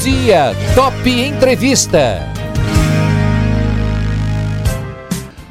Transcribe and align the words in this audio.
meio-dia, 0.00 0.54
Top 0.74 1.10
Entrevista. 1.10 2.26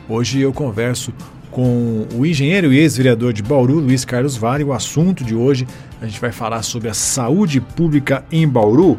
Hoje 0.07 0.41
eu 0.41 0.51
converso 0.51 1.13
com 1.51 2.07
o 2.15 2.25
engenheiro 2.25 2.73
e 2.73 2.79
ex-vereador 2.79 3.31
de 3.31 3.43
Bauru, 3.43 3.75
Luiz 3.75 4.03
Carlos 4.03 4.35
Vale. 4.35 4.63
O 4.63 4.73
assunto 4.73 5.23
de 5.23 5.35
hoje 5.35 5.67
a 6.01 6.05
gente 6.05 6.19
vai 6.19 6.31
falar 6.31 6.63
sobre 6.63 6.89
a 6.89 6.93
saúde 6.95 7.61
pública 7.61 8.25
em 8.31 8.47
Bauru, 8.47 8.97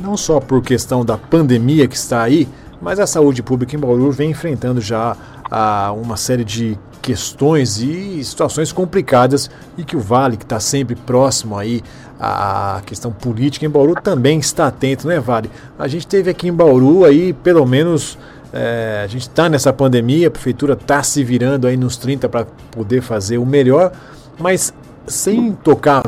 não 0.00 0.16
só 0.16 0.40
por 0.40 0.62
questão 0.62 1.04
da 1.04 1.18
pandemia 1.18 1.86
que 1.86 1.96
está 1.96 2.22
aí, 2.22 2.48
mas 2.80 2.98
a 2.98 3.06
saúde 3.06 3.42
pública 3.42 3.76
em 3.76 3.78
Bauru 3.78 4.10
vem 4.10 4.30
enfrentando 4.30 4.80
já 4.80 5.14
a, 5.50 5.92
uma 5.92 6.16
série 6.16 6.44
de 6.44 6.78
questões 7.06 7.78
e 7.78 8.24
situações 8.24 8.72
complicadas 8.72 9.48
e 9.78 9.84
que 9.84 9.96
o 9.96 10.00
Vale, 10.00 10.36
que 10.36 10.42
está 10.42 10.58
sempre 10.58 10.96
próximo 10.96 11.56
aí 11.56 11.80
à 12.18 12.82
questão 12.84 13.12
política 13.12 13.64
em 13.64 13.70
Bauru, 13.70 13.94
também 13.94 14.40
está 14.40 14.66
atento, 14.66 15.06
né, 15.06 15.20
Vale? 15.20 15.48
A 15.78 15.86
gente 15.86 16.04
teve 16.04 16.28
aqui 16.28 16.48
em 16.48 16.52
Bauru 16.52 17.04
aí 17.04 17.32
pelo 17.32 17.64
menos 17.64 18.18
é, 18.52 19.02
a 19.04 19.06
gente 19.06 19.22
está 19.22 19.48
nessa 19.48 19.72
pandemia, 19.72 20.26
a 20.26 20.30
prefeitura 20.32 20.72
está 20.72 21.00
se 21.04 21.22
virando 21.22 21.68
aí 21.68 21.76
nos 21.76 21.96
30 21.96 22.28
para 22.28 22.44
poder 22.72 23.00
fazer 23.02 23.38
o 23.38 23.46
melhor, 23.46 23.92
mas 24.36 24.74
sem 25.06 25.52
tocar 25.52 26.02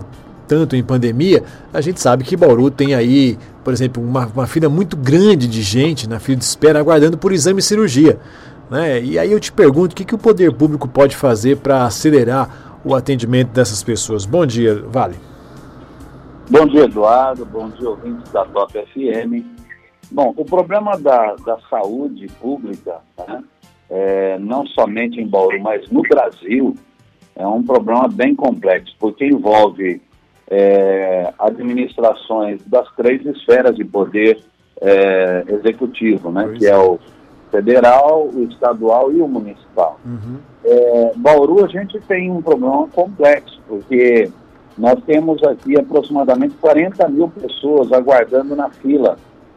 tanto 0.48 0.74
em 0.74 0.82
pandemia, 0.82 1.44
a 1.72 1.80
gente 1.80 2.00
sabe 2.00 2.24
que 2.24 2.36
Bauru 2.36 2.72
tem 2.72 2.92
aí, 2.92 3.38
por 3.62 3.72
exemplo, 3.72 4.02
uma, 4.02 4.26
uma 4.26 4.48
fila 4.48 4.68
muito 4.68 4.96
grande 4.96 5.46
de 5.46 5.62
gente 5.62 6.08
na 6.08 6.18
fila 6.18 6.38
de 6.38 6.44
espera 6.44 6.80
aguardando 6.80 7.16
por 7.16 7.32
exame 7.32 7.60
e 7.60 7.62
cirurgia. 7.62 8.18
Né? 8.70 9.02
E 9.02 9.18
aí 9.18 9.32
eu 9.32 9.40
te 9.40 9.52
pergunto, 9.52 9.92
o 9.92 9.96
que, 9.96 10.04
que 10.04 10.14
o 10.14 10.18
poder 10.18 10.52
público 10.52 10.88
pode 10.88 11.16
fazer 11.16 11.56
para 11.58 11.84
acelerar 11.84 12.80
o 12.84 12.94
atendimento 12.94 13.50
dessas 13.50 13.82
pessoas? 13.82 14.26
Bom 14.26 14.44
dia, 14.44 14.82
Vale. 14.88 15.16
Bom 16.50 16.66
dia, 16.66 16.84
Eduardo. 16.84 17.44
Bom 17.44 17.68
dia, 17.68 17.90
ouvintes 17.90 18.30
da 18.32 18.44
Top 18.46 18.72
FM. 18.72 19.44
Bom, 20.10 20.32
o 20.34 20.44
problema 20.44 20.96
da, 20.98 21.34
da 21.44 21.58
saúde 21.68 22.26
pública, 22.40 23.00
né, 23.18 23.44
é, 23.90 24.38
não 24.38 24.66
somente 24.66 25.20
em 25.20 25.26
Bauru, 25.26 25.60
mas 25.60 25.90
no 25.90 26.00
Brasil, 26.02 26.74
é 27.36 27.46
um 27.46 27.62
problema 27.62 28.08
bem 28.08 28.34
complexo, 28.34 28.94
porque 28.98 29.26
envolve 29.26 30.00
é, 30.50 31.32
administrações 31.38 32.62
das 32.66 32.90
três 32.96 33.24
esferas 33.26 33.76
de 33.76 33.84
poder 33.84 34.38
é, 34.80 35.44
executivo, 35.48 36.30
né, 36.30 36.54
que 36.56 36.66
é. 36.66 36.70
é 36.70 36.78
o 36.78 36.98
federal, 37.50 38.28
o 38.32 38.44
estadual 38.44 39.12
e 39.12 39.20
o 39.20 39.28
municipal. 39.28 39.98
Uhum. 40.04 40.38
É, 40.64 41.12
Bauru, 41.16 41.64
a 41.64 41.68
gente 41.68 41.98
tem 42.00 42.30
um 42.30 42.42
problema 42.42 42.86
complexo, 42.88 43.60
porque 43.66 44.30
nós 44.76 45.02
temos 45.04 45.42
aqui 45.42 45.78
aproximadamente 45.78 46.54
40 46.60 47.08
mil 47.08 47.28
pessoas 47.28 47.92
aguardando 47.92 48.54
na 48.54 48.70
fila 48.70 49.16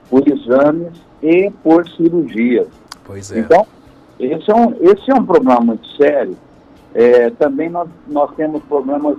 por 0.10 0.28
exames 0.28 0.92
e 1.22 1.52
por 1.64 1.88
cirurgias. 1.90 2.68
Pois 3.06 3.32
é. 3.32 3.40
Então, 3.40 3.66
esse 4.20 4.52
é 4.52 4.56
um, 4.56 4.76
esse 4.82 5.12
é 5.12 5.16
um 5.16 5.26
problema 5.26 5.60
muito 5.62 5.88
sério. 5.96 6.36
É, 6.94 7.30
também 7.32 7.70
nós, 7.70 7.88
nós 8.08 8.34
temos 8.36 8.64
problemas 8.64 9.18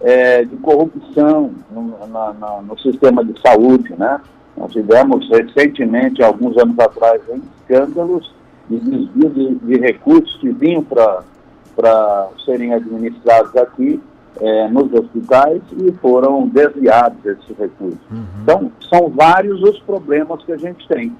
é, 0.00 0.44
de 0.44 0.56
corrupção 0.56 1.52
no, 1.70 2.06
na, 2.06 2.32
na, 2.34 2.62
no 2.62 2.78
sistema 2.78 3.24
de 3.24 3.40
saúde, 3.40 3.94
né? 3.96 4.20
Nós 4.56 4.72
tivemos 4.72 5.28
recentemente, 5.28 6.22
alguns 6.22 6.56
anos 6.56 6.78
atrás, 6.78 7.20
escândalos 7.60 8.32
de 8.68 8.78
desvio 8.78 9.30
de, 9.30 9.54
de 9.56 9.78
recursos 9.78 10.36
que 10.36 10.50
vinham 10.50 10.82
para 10.82 12.28
serem 12.44 12.72
administrados 12.72 13.54
aqui 13.56 14.00
é, 14.40 14.68
nos 14.68 14.92
hospitais 14.92 15.62
e 15.72 15.92
foram 15.92 16.48
desviados 16.48 17.24
esses 17.24 17.56
recursos. 17.56 18.00
Uhum. 18.10 18.24
Então, 18.42 18.72
são 18.88 19.08
vários 19.08 19.62
os 19.62 19.78
problemas 19.80 20.42
que 20.44 20.52
a 20.52 20.56
gente 20.56 20.86
tem. 20.88 21.14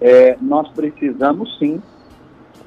É, 0.00 0.36
nós 0.40 0.68
precisamos, 0.68 1.58
sim, 1.58 1.82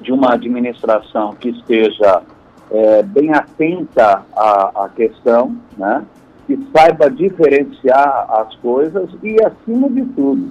de 0.00 0.12
uma 0.12 0.34
administração 0.34 1.34
que 1.34 1.50
esteja 1.50 2.22
é, 2.70 3.02
bem 3.02 3.32
atenta 3.32 4.22
à, 4.36 4.84
à 4.84 4.88
questão, 4.88 5.56
né? 5.76 6.04
Que 6.46 6.58
saiba 6.76 7.10
diferenciar 7.10 8.26
as 8.30 8.54
coisas 8.56 9.08
e, 9.22 9.36
acima 9.42 9.88
de 9.88 10.02
tudo, 10.06 10.50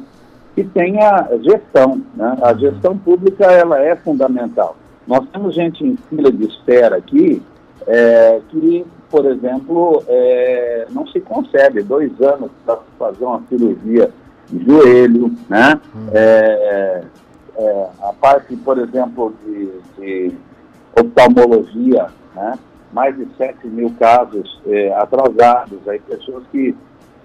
que 0.56 0.64
tenha 0.64 1.28
gestão. 1.42 2.02
Né? 2.16 2.38
A 2.42 2.54
gestão 2.54 2.98
pública 2.98 3.46
ela 3.46 3.80
é 3.80 3.96
fundamental. 3.96 4.76
Nós 5.08 5.28
temos 5.32 5.54
gente 5.54 5.84
em 5.86 5.98
fila 6.10 6.32
de 6.32 6.46
espera 6.46 6.98
aqui 6.98 7.42
é, 7.86 8.40
que 8.50 8.86
por 9.14 9.28
exemplo, 9.28 10.04
é, 10.08 10.88
não 10.90 11.06
se 11.06 11.20
concebe 11.20 11.84
dois 11.84 12.20
anos 12.20 12.50
para 12.66 12.80
fazer 12.98 13.24
uma 13.24 13.44
cirurgia 13.48 14.10
de 14.50 14.66
joelho, 14.66 15.32
né? 15.48 15.80
Hum. 15.96 16.08
É, 16.12 17.04
é, 17.56 17.88
a 18.02 18.12
parte, 18.14 18.56
por 18.56 18.80
exemplo, 18.80 19.32
de, 19.46 19.70
de 20.00 20.36
oftalmologia, 21.00 22.08
né? 22.36 22.58
Mais 22.94 23.16
de 23.18 23.28
7 23.38 23.68
mil 23.68 23.94
casos 24.00 24.62
é, 24.68 24.94
atrasados, 24.94 25.88
aí 25.88 26.00
pessoas 26.00 26.44
que 26.52 26.76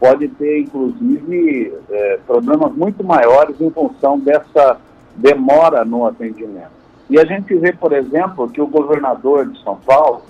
podem 0.01 0.29
ter, 0.29 0.61
inclusive, 0.61 1.75
é, 1.91 2.19
problemas 2.27 2.73
muito 2.73 3.05
maiores 3.05 3.61
em 3.61 3.71
função 3.71 4.19
dessa 4.19 4.79
demora 5.15 5.85
no 5.85 6.07
atendimento. 6.07 6.79
E 7.11 7.19
a 7.19 7.25
gente 7.25 7.55
vê, 7.55 7.73
por 7.73 7.93
exemplo, 7.93 8.49
que 8.49 8.61
o 8.61 8.67
governador 8.67 9.49
de 9.49 9.63
São 9.63 9.77
Paulo, 9.77 10.23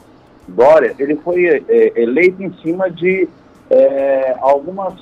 Dória, 0.47 0.94
ele 0.99 1.16
foi 1.16 1.44
é, 1.47 1.93
eleito 2.00 2.43
em 2.43 2.53
cima 2.62 2.91
de 2.91 3.28
é, 3.69 4.37
algumas 4.41 4.94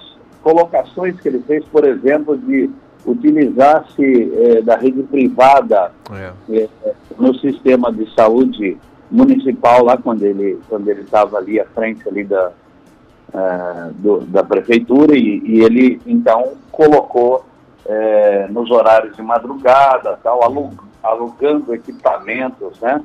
colocações 0.43 1.21
que 1.21 1.29
ele 1.29 1.41
fez, 1.47 1.65
por 1.67 1.87
exemplo, 1.87 2.37
de 2.37 2.71
utilizar-se 3.07 4.33
é, 4.35 4.63
da 4.63 4.77
rede 4.77 5.03
privada 5.05 5.93
é. 6.49 6.69
No 7.17 7.35
sistema 7.37 7.93
de 7.93 8.13
saúde 8.15 8.77
municipal 9.11 9.85
lá 9.85 9.97
quando 9.97 10.23
ele 10.23 10.59
quando 10.69 10.89
ele 10.89 11.03
estava 11.03 11.39
ali 11.39 11.61
à 11.61 11.65
frente 11.67 12.09
ali 12.09 12.25
da 12.25 12.53
é, 13.35 13.91
do, 13.95 14.21
da 14.21 14.43
prefeitura 14.43 15.17
e, 15.17 15.43
e, 15.45 15.61
ele 15.61 16.01
então 16.07 16.53
colocou 16.71 17.45
nos 18.51 18.69
horários 18.69 19.15
de 19.15 19.23
madrugada 19.23 20.19
tal 20.21 20.41
alugando 21.03 21.73
equipamentos 21.73 22.81
né 22.81 23.01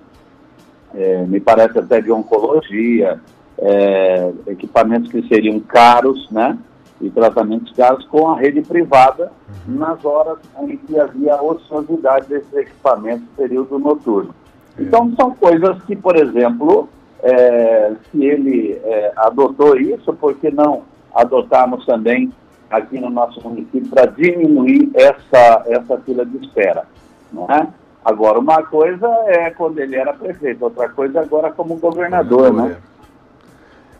é, 0.94 1.24
me 1.26 1.40
parece 1.40 1.80
até 1.80 2.02
de 2.02 2.12
oncologia, 2.12 3.20
é, 3.58 4.32
equipamentos 4.48 5.12
que 5.12 5.28
seriam 5.28 5.60
caros, 5.60 6.30
né? 6.32 6.58
E 7.00 7.10
tratamentos 7.10 7.72
caros 7.74 8.06
com 8.08 8.30
a 8.30 8.38
rede 8.38 8.62
privada 8.62 9.32
nas 9.66 10.04
horas 10.06 10.38
em 10.62 10.78
que 10.78 11.00
havia 11.00 11.42
ociosidade 11.42 12.28
desses 12.28 12.54
equipamentos 12.54 13.26
período 13.36 13.80
noturno. 13.80 14.36
É. 14.78 14.84
Então, 14.84 15.14
são 15.16 15.32
coisas 15.36 15.82
que, 15.84 15.96
por 15.96 16.16
exemplo, 16.16 16.90
é, 17.22 17.94
se 18.10 18.26
ele 18.26 18.80
é, 18.84 19.12
adotou 19.18 19.78
isso, 19.78 20.14
por 20.14 20.36
que 20.36 20.52
não 20.52 20.84
adotarmos 21.14 21.86
também 21.86 22.32
aqui 22.70 23.00
no 23.00 23.10
nosso 23.10 23.42
município 23.48 23.90
para 23.90 24.06
diminuir 24.06 24.90
essa, 24.94 25.64
essa 25.68 25.98
fila 26.00 26.26
de 26.26 26.38
espera? 26.46 26.86
Não 27.32 27.46
é? 27.46 27.68
Agora, 28.04 28.40
uma 28.40 28.64
coisa 28.64 29.08
é 29.28 29.52
quando 29.52 29.78
ele 29.80 29.96
era 29.96 30.14
prefeito, 30.14 30.64
outra 30.64 30.90
coisa 30.90 31.20
é 31.20 31.22
agora 31.22 31.52
como 31.52 31.76
governador, 31.78 32.52
né? 32.52 32.78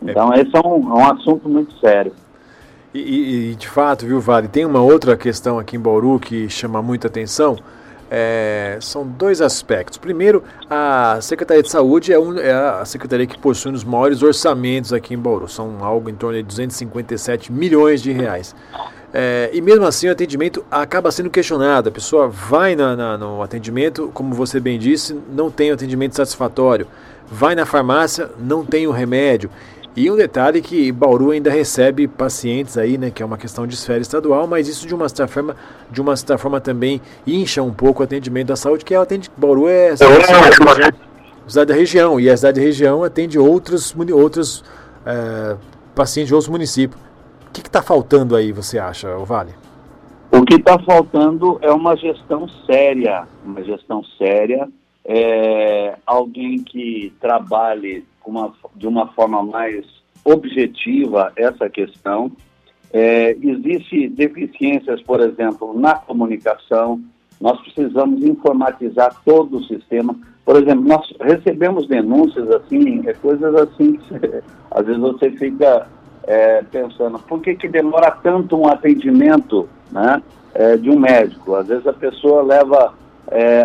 É. 0.04 0.10
Então, 0.10 0.34
esse 0.34 0.50
é 0.56 0.60
um, 0.60 0.90
é 0.90 0.94
um 0.94 1.12
assunto 1.12 1.48
muito 1.48 1.72
sério. 1.78 2.12
E, 2.92 3.52
e, 3.52 3.54
de 3.54 3.68
fato, 3.68 4.04
viu, 4.04 4.20
Vale, 4.20 4.48
tem 4.48 4.66
uma 4.66 4.82
outra 4.82 5.16
questão 5.16 5.58
aqui 5.58 5.76
em 5.76 5.80
Bauru 5.80 6.18
que 6.18 6.48
chama 6.50 6.82
muita 6.82 7.06
atenção. 7.06 7.56
É, 8.14 8.76
são 8.78 9.06
dois 9.06 9.40
aspectos. 9.40 9.96
Primeiro, 9.96 10.44
a 10.68 11.18
Secretaria 11.22 11.62
de 11.62 11.70
Saúde 11.70 12.12
é, 12.12 12.18
um, 12.18 12.38
é, 12.38 12.52
a 12.52 12.84
secretaria 12.84 13.26
que 13.26 13.38
possui 13.38 13.72
os 13.72 13.82
maiores 13.82 14.22
orçamentos 14.22 14.92
aqui 14.92 15.14
em 15.14 15.18
Bauru. 15.18 15.48
São 15.48 15.82
algo 15.82 16.10
em 16.10 16.14
torno 16.14 16.36
de 16.36 16.42
257 16.42 17.50
milhões 17.50 18.02
de 18.02 18.12
reais. 18.12 18.54
É, 19.14 19.48
e 19.54 19.62
mesmo 19.62 19.86
assim 19.86 20.08
o 20.08 20.12
atendimento 20.12 20.62
acaba 20.70 21.10
sendo 21.10 21.30
questionado. 21.30 21.88
A 21.88 21.92
pessoa 21.92 22.28
vai 22.28 22.76
na, 22.76 22.94
na, 22.94 23.16
no 23.16 23.40
atendimento, 23.40 24.10
como 24.12 24.34
você 24.34 24.60
bem 24.60 24.78
disse, 24.78 25.18
não 25.32 25.50
tem 25.50 25.70
atendimento 25.70 26.14
satisfatório. 26.14 26.86
Vai 27.30 27.54
na 27.54 27.64
farmácia, 27.64 28.28
não 28.38 28.62
tem 28.62 28.86
o 28.86 28.90
remédio. 28.90 29.48
E 29.94 30.10
um 30.10 30.16
detalhe 30.16 30.62
que 30.62 30.90
Bauru 30.90 31.32
ainda 31.32 31.50
recebe 31.50 32.08
pacientes 32.08 32.78
aí, 32.78 32.96
né, 32.96 33.10
que 33.10 33.22
é 33.22 33.26
uma 33.26 33.36
questão 33.36 33.66
de 33.66 33.74
esfera 33.74 34.00
estadual, 34.00 34.46
mas 34.46 34.66
isso 34.66 34.86
de 34.86 34.94
uma 34.94 35.06
certa 35.06 35.28
forma, 35.28 35.54
de 35.90 36.00
uma 36.00 36.16
certa 36.16 36.38
forma 36.38 36.60
também 36.60 37.00
incha 37.26 37.62
um 37.62 37.72
pouco 37.72 38.00
o 38.00 38.04
atendimento 38.04 38.48
da 38.48 38.56
saúde, 38.56 38.86
que 38.86 38.94
é 38.94 38.98
o 38.98 39.02
atendimento 39.02 39.38
Bauru 39.38 39.68
é 39.68 39.94
cidade 41.46 41.66
da 41.66 41.74
região 41.74 42.18
e 42.18 42.30
a 42.30 42.36
cidade 42.36 42.58
da 42.58 42.64
região 42.64 43.04
atende 43.04 43.38
outros 43.38 43.94
outros 44.14 44.64
é, 45.04 45.56
pacientes 45.94 46.28
de 46.28 46.34
outros 46.34 46.48
municípios. 46.48 46.98
O 47.48 47.52
que 47.52 47.60
está 47.60 47.82
faltando 47.82 48.34
aí, 48.34 48.50
você 48.50 48.78
acha, 48.78 49.14
o 49.18 49.26
Vale? 49.26 49.52
O 50.30 50.42
que 50.42 50.54
está 50.54 50.78
faltando 50.78 51.58
é 51.60 51.70
uma 51.70 51.94
gestão 51.94 52.48
séria, 52.64 53.24
uma 53.44 53.62
gestão 53.62 54.02
séria, 54.16 54.66
é, 55.04 55.96
alguém 56.06 56.62
que 56.62 57.12
trabalhe 57.20 58.06
uma, 58.30 58.52
de 58.74 58.86
uma 58.86 59.08
forma 59.08 59.42
mais 59.42 59.84
objetiva 60.24 61.32
essa 61.36 61.68
questão. 61.68 62.30
É, 62.92 63.36
Existem 63.40 64.10
deficiências, 64.10 65.00
por 65.02 65.20
exemplo, 65.20 65.78
na 65.78 65.94
comunicação. 65.94 67.00
Nós 67.40 67.60
precisamos 67.60 68.22
informatizar 68.22 69.16
todo 69.24 69.58
o 69.58 69.64
sistema. 69.64 70.14
Por 70.44 70.56
exemplo, 70.56 70.84
nós 70.84 71.12
recebemos 71.20 71.86
denúncias 71.88 72.48
assim, 72.50 73.02
é, 73.06 73.14
coisas 73.14 73.54
assim 73.54 73.94
que 73.94 74.14
às 74.70 74.86
vezes 74.86 75.00
você 75.00 75.30
fica 75.32 75.86
é, 76.24 76.62
pensando, 76.62 77.18
por 77.18 77.40
que, 77.40 77.54
que 77.54 77.68
demora 77.68 78.10
tanto 78.10 78.56
um 78.56 78.68
atendimento 78.68 79.68
né, 79.90 80.22
é, 80.54 80.76
de 80.76 80.90
um 80.90 80.98
médico? 80.98 81.54
Às 81.54 81.68
vezes 81.68 81.86
a 81.86 81.92
pessoa 81.92 82.42
leva 82.42 82.94
é, 83.30 83.64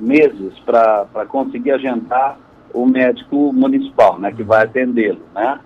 meses 0.00 0.58
para 0.60 1.26
conseguir 1.28 1.72
agendar 1.72 2.38
o 2.72 2.86
médico 2.86 3.52
municipal, 3.52 4.18
né, 4.18 4.32
que 4.32 4.42
vai 4.42 4.64
atendê-lo, 4.64 5.20
né? 5.34 5.60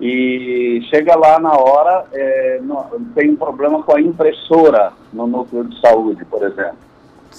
E 0.00 0.80
chega 0.88 1.14
lá 1.14 1.38
na 1.38 1.52
hora, 1.52 2.06
é, 2.12 2.58
tem 3.14 3.30
um 3.30 3.36
problema 3.36 3.82
com 3.82 3.94
a 3.94 4.00
impressora 4.00 4.92
no 5.12 5.26
núcleo 5.26 5.64
de 5.64 5.78
saúde, 5.78 6.24
por 6.24 6.42
exemplo. 6.42 6.78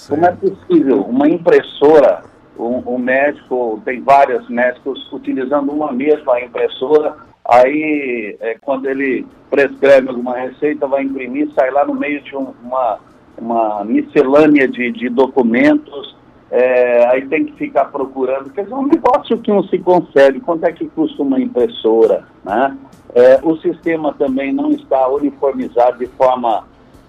Como 0.07 0.25
é 0.25 0.31
possível 0.31 1.01
uma 1.01 1.27
impressora, 1.27 2.23
um, 2.57 2.83
um, 2.85 2.99
médico, 2.99 3.81
tem 3.83 3.99
vários 4.01 4.47
médicos 4.47 5.11
utilizando 5.11 5.71
uma 5.71 5.91
mesma 5.91 6.39
impressora, 6.39 7.15
aí 7.43 8.37
é, 8.39 8.55
quando 8.61 8.87
ele 8.87 9.25
prescreve 9.49 10.09
alguma 10.09 10.37
receita, 10.37 10.85
vai 10.85 11.03
imprimir, 11.03 11.49
sai 11.55 11.71
lá 11.71 11.83
no 11.83 11.95
meio 11.95 12.21
de 12.21 12.35
um, 12.35 12.53
uma, 12.63 12.99
uma 13.39 13.83
miscelânea 13.83 14.67
de, 14.67 14.91
de 14.91 15.09
documentos, 15.09 16.15
é, 16.51 17.05
aí 17.07 17.25
tem 17.27 17.45
que 17.45 17.53
ficar 17.53 17.85
procurando, 17.85 18.51
quer 18.51 18.63
dizer, 18.63 18.75
é 18.75 18.77
um 18.77 18.87
negócio 18.87 19.37
que 19.37 19.49
não 19.49 19.63
se 19.63 19.79
consegue, 19.79 20.41
quanto 20.41 20.65
é 20.65 20.73
que 20.73 20.85
custa 20.89 21.23
uma 21.23 21.39
impressora, 21.39 22.25
né? 22.43 22.77
É, 23.15 23.39
o 23.41 23.55
sistema 23.57 24.13
também 24.13 24.53
não 24.53 24.71
está 24.71 25.07
uniformizado 25.07 25.97
de 25.99 26.07
forma 26.07 26.65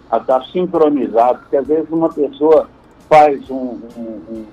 a 0.08 0.18
estar 0.18 0.44
sincronizado, 0.46 1.40
porque 1.40 1.56
às 1.56 1.66
vezes 1.66 1.90
uma 1.90 2.08
pessoa 2.08 2.68
faz 3.08 3.50
um, 3.50 3.80
um, 3.96 4.20
um 4.30 4.46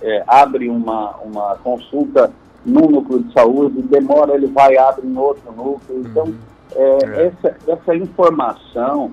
é, 0.00 0.24
abre 0.26 0.68
uma, 0.70 1.16
uma 1.16 1.56
consulta 1.56 2.32
num 2.64 2.88
núcleo 2.88 3.22
de 3.22 3.32
saúde, 3.32 3.82
demora, 3.82 4.34
ele 4.34 4.46
vai 4.46 4.76
abre 4.78 5.06
em 5.06 5.16
outro 5.16 5.52
núcleo, 5.52 6.00
então 6.00 6.24
uhum. 6.24 6.36
é, 6.74 6.98
é. 7.04 7.26
essa, 7.26 7.56
essa 7.68 7.94
informação 7.94 9.10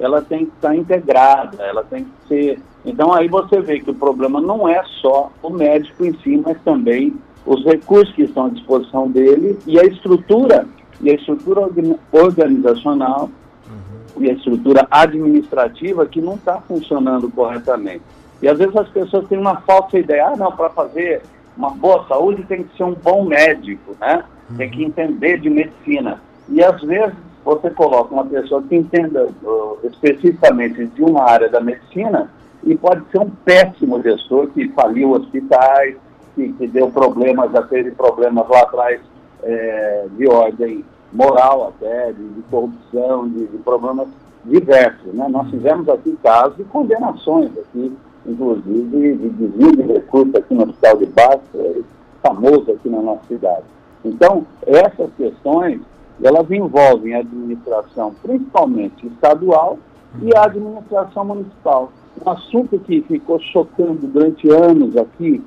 ela 0.00 0.22
tem 0.22 0.46
que 0.46 0.52
estar 0.56 0.74
integrada, 0.74 1.62
ela 1.62 1.84
tem 1.84 2.04
que 2.04 2.28
ser. 2.28 2.58
Então 2.84 3.12
aí 3.12 3.28
você 3.28 3.60
vê 3.60 3.78
que 3.78 3.90
o 3.90 3.94
problema 3.94 4.40
não 4.40 4.66
é 4.66 4.82
só 5.00 5.30
o 5.42 5.50
médico 5.50 6.04
em 6.04 6.14
si, 6.20 6.40
mas 6.44 6.56
também 6.64 7.14
os 7.46 7.62
recursos 7.64 8.14
que 8.14 8.22
estão 8.22 8.46
à 8.46 8.48
disposição 8.48 9.08
dele 9.10 9.58
e 9.66 9.78
a 9.78 9.84
estrutura, 9.84 10.66
e 11.00 11.10
a 11.10 11.14
estrutura 11.14 11.68
organizacional 12.12 13.30
uhum. 13.68 14.22
e 14.22 14.30
a 14.30 14.32
estrutura 14.32 14.86
administrativa 14.90 16.06
que 16.06 16.20
não 16.20 16.34
está 16.34 16.60
funcionando 16.62 17.30
corretamente. 17.30 18.02
E 18.42 18.48
às 18.48 18.58
vezes 18.58 18.74
as 18.74 18.88
pessoas 18.88 19.28
têm 19.28 19.38
uma 19.38 19.60
falsa 19.62 19.98
ideia, 19.98 20.28
ah, 20.28 20.36
não, 20.36 20.52
para 20.52 20.70
fazer 20.70 21.22
uma 21.56 21.70
boa 21.70 22.06
saúde 22.08 22.42
tem 22.44 22.62
que 22.62 22.74
ser 22.76 22.84
um 22.84 22.94
bom 22.94 23.24
médico, 23.24 23.94
né? 24.00 24.24
Uhum. 24.48 24.56
Tem 24.56 24.70
que 24.70 24.82
entender 24.82 25.40
de 25.40 25.50
medicina. 25.50 26.22
E 26.48 26.62
às 26.62 26.80
vezes 26.80 27.14
você 27.50 27.68
coloca 27.70 28.14
uma 28.14 28.24
pessoa 28.24 28.62
que 28.62 28.76
entenda 28.76 29.26
uh, 29.42 29.78
especificamente 29.82 30.86
de 30.86 31.02
uma 31.02 31.24
área 31.24 31.48
da 31.48 31.60
medicina 31.60 32.30
e 32.62 32.76
pode 32.76 33.02
ser 33.10 33.18
um 33.18 33.30
péssimo 33.44 34.00
gestor 34.00 34.46
que 34.48 34.68
faliu 34.68 35.10
hospitais, 35.10 35.96
que, 36.36 36.52
que 36.52 36.66
deu 36.68 36.90
problemas, 36.92 37.50
já 37.50 37.62
teve 37.62 37.90
problemas 37.90 38.48
lá 38.48 38.60
atrás 38.60 39.00
é, 39.42 40.06
de 40.16 40.28
ordem 40.28 40.84
moral 41.12 41.72
até, 41.74 42.12
de, 42.12 42.22
de 42.22 42.42
corrupção, 42.42 43.28
de, 43.28 43.46
de, 43.46 43.58
problemas 43.58 44.06
diversos. 44.44 45.12
Né? 45.12 45.26
Nós 45.28 45.50
tivemos 45.50 45.88
aqui 45.88 46.16
casos 46.22 46.56
de 46.56 46.64
condenações 46.64 47.50
aqui, 47.58 47.96
inclusive 48.26 49.16
de 49.16 49.28
desvio 49.30 49.76
de 49.76 49.92
recursos 49.92 50.34
aqui 50.36 50.54
no 50.54 50.64
Hospital 50.64 50.96
de 50.98 51.06
Baixo, 51.06 51.40
é, 51.56 51.80
famoso 52.22 52.70
aqui 52.70 52.88
na 52.88 53.02
nossa 53.02 53.24
cidade. 53.26 53.64
Então, 54.04 54.46
essas 54.66 55.10
questões 55.16 55.80
elas 56.22 56.50
envolvem 56.50 57.14
a 57.14 57.18
administração, 57.18 58.14
principalmente 58.22 59.06
estadual, 59.06 59.78
e 60.20 60.36
a 60.36 60.44
administração 60.44 61.24
municipal. 61.24 61.92
Um 62.24 62.30
assunto 62.30 62.78
que 62.80 63.00
ficou 63.02 63.38
chocando 63.38 64.06
durante 64.06 64.50
anos 64.50 64.96
aqui 64.96 65.42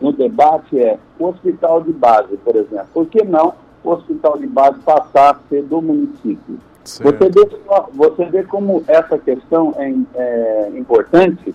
no 0.00 0.12
debate 0.12 0.78
é 0.78 0.98
o 1.18 1.26
hospital 1.26 1.82
de 1.82 1.92
base, 1.92 2.36
por 2.38 2.56
exemplo. 2.56 2.88
Por 2.92 3.06
que 3.06 3.24
não 3.24 3.54
o 3.84 3.90
hospital 3.90 4.36
de 4.38 4.46
base 4.46 4.78
passar 4.80 5.30
a 5.30 5.38
ser 5.48 5.62
do 5.62 5.80
município? 5.80 6.58
Você 6.84 7.28
vê, 7.28 7.48
você 7.94 8.24
vê 8.24 8.42
como 8.44 8.82
essa 8.88 9.18
questão 9.18 9.74
é, 9.76 9.92
é 10.14 10.72
importante. 10.78 11.54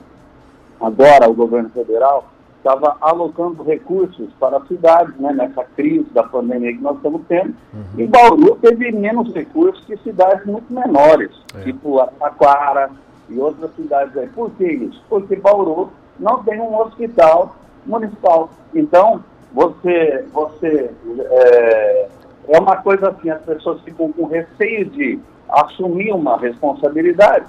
Agora, 0.79 1.29
o 1.29 1.33
governo 1.33 1.69
federal 1.69 2.32
estava 2.63 2.95
alocando 3.01 3.61
recursos 3.61 4.29
para 4.39 4.57
a 4.57 4.65
cidade, 4.65 5.13
né, 5.19 5.33
nessa 5.33 5.65
crise 5.75 6.07
da 6.13 6.23
pandemia 6.23 6.73
que 6.73 6.81
nós 6.81 6.95
estamos 6.95 7.21
tendo, 7.27 7.53
uhum. 7.73 7.83
e 7.97 8.07
Bauru 8.07 8.55
teve 8.61 8.89
menos 8.93 9.33
recursos 9.33 9.83
que 9.85 9.97
cidades 9.97 10.45
muito 10.45 10.73
menores, 10.73 11.31
é. 11.55 11.63
tipo 11.63 11.99
Aquara 11.99 12.89
e 13.29 13.37
outras 13.37 13.75
cidades 13.75 14.15
aí. 14.15 14.27
Por 14.29 14.49
que 14.51 14.65
isso? 14.65 15.03
Porque 15.09 15.35
Bauru 15.35 15.89
não 16.17 16.41
tem 16.43 16.59
um 16.61 16.75
hospital 16.79 17.55
municipal. 17.85 18.49
Então, 18.73 19.21
você, 19.51 20.25
você 20.31 20.89
é, 21.19 22.07
é 22.47 22.59
uma 22.59 22.77
coisa 22.77 23.09
assim, 23.09 23.29
as 23.29 23.41
pessoas 23.41 23.81
ficam 23.81 24.11
com 24.13 24.25
receio 24.25 24.85
de 24.85 25.19
assumir 25.49 26.13
uma 26.13 26.37
responsabilidade, 26.37 27.47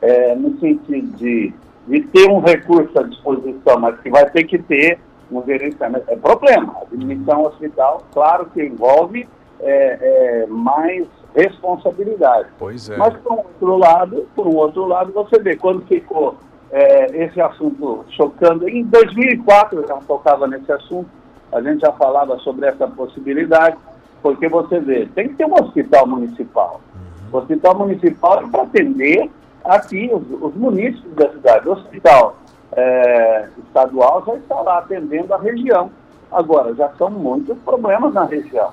é, 0.00 0.34
no 0.36 0.58
sentido 0.58 1.16
de 1.16 1.52
de 1.86 2.00
ter 2.00 2.30
um 2.30 2.40
recurso 2.40 2.98
à 2.98 3.02
disposição, 3.02 3.78
mas 3.78 3.98
que 4.00 4.10
vai 4.10 4.28
ter 4.30 4.44
que 4.44 4.58
ter 4.58 4.98
um 5.30 5.42
gerenciamento. 5.44 6.04
É 6.08 6.16
problema. 6.16 6.74
A 6.80 6.94
admissão 6.94 7.42
hospital, 7.42 8.02
claro 8.12 8.46
que 8.46 8.62
envolve 8.62 9.28
é, 9.60 9.98
é, 10.00 10.46
mais 10.46 11.06
responsabilidade. 11.34 12.48
Pois 12.58 12.88
é. 12.88 12.96
Mas, 12.96 13.16
por 13.18 13.32
um 13.32 13.36
outro 13.38 13.76
lado, 13.76 14.28
por 14.34 14.46
um 14.46 14.56
outro 14.56 14.86
lado, 14.86 15.12
você 15.12 15.38
vê, 15.40 15.56
quando 15.56 15.84
ficou 15.86 16.36
é, 16.70 17.24
esse 17.24 17.40
assunto 17.40 18.04
chocando, 18.10 18.68
em 18.68 18.84
2004 18.84 19.80
eu 19.80 19.88
já 19.88 19.96
tocava 19.96 20.46
nesse 20.46 20.70
assunto, 20.72 21.08
a 21.52 21.60
gente 21.60 21.80
já 21.80 21.92
falava 21.92 22.38
sobre 22.38 22.66
essa 22.66 22.86
possibilidade, 22.86 23.76
porque 24.22 24.48
você 24.48 24.80
vê, 24.80 25.06
tem 25.14 25.28
que 25.28 25.34
ter 25.34 25.46
um 25.46 25.54
hospital 25.54 26.06
municipal. 26.06 26.80
Uhum. 26.94 27.00
O 27.32 27.42
hospital 27.42 27.78
municipal 27.78 28.40
é 28.40 28.48
para 28.48 28.62
atender 28.62 29.30
aqui 29.64 30.10
os, 30.12 30.22
os 30.42 30.54
municípios 30.54 31.14
da 31.14 31.30
cidade. 31.30 31.68
O 31.68 31.72
hospital 31.72 32.36
é, 32.72 33.48
estadual 33.66 34.24
já 34.26 34.34
está 34.36 34.60
lá 34.60 34.78
atendendo 34.78 35.32
a 35.32 35.38
região. 35.38 35.90
Agora, 36.30 36.74
já 36.74 36.88
são 36.98 37.10
muitos 37.10 37.56
problemas 37.58 38.12
na 38.12 38.24
região, 38.24 38.72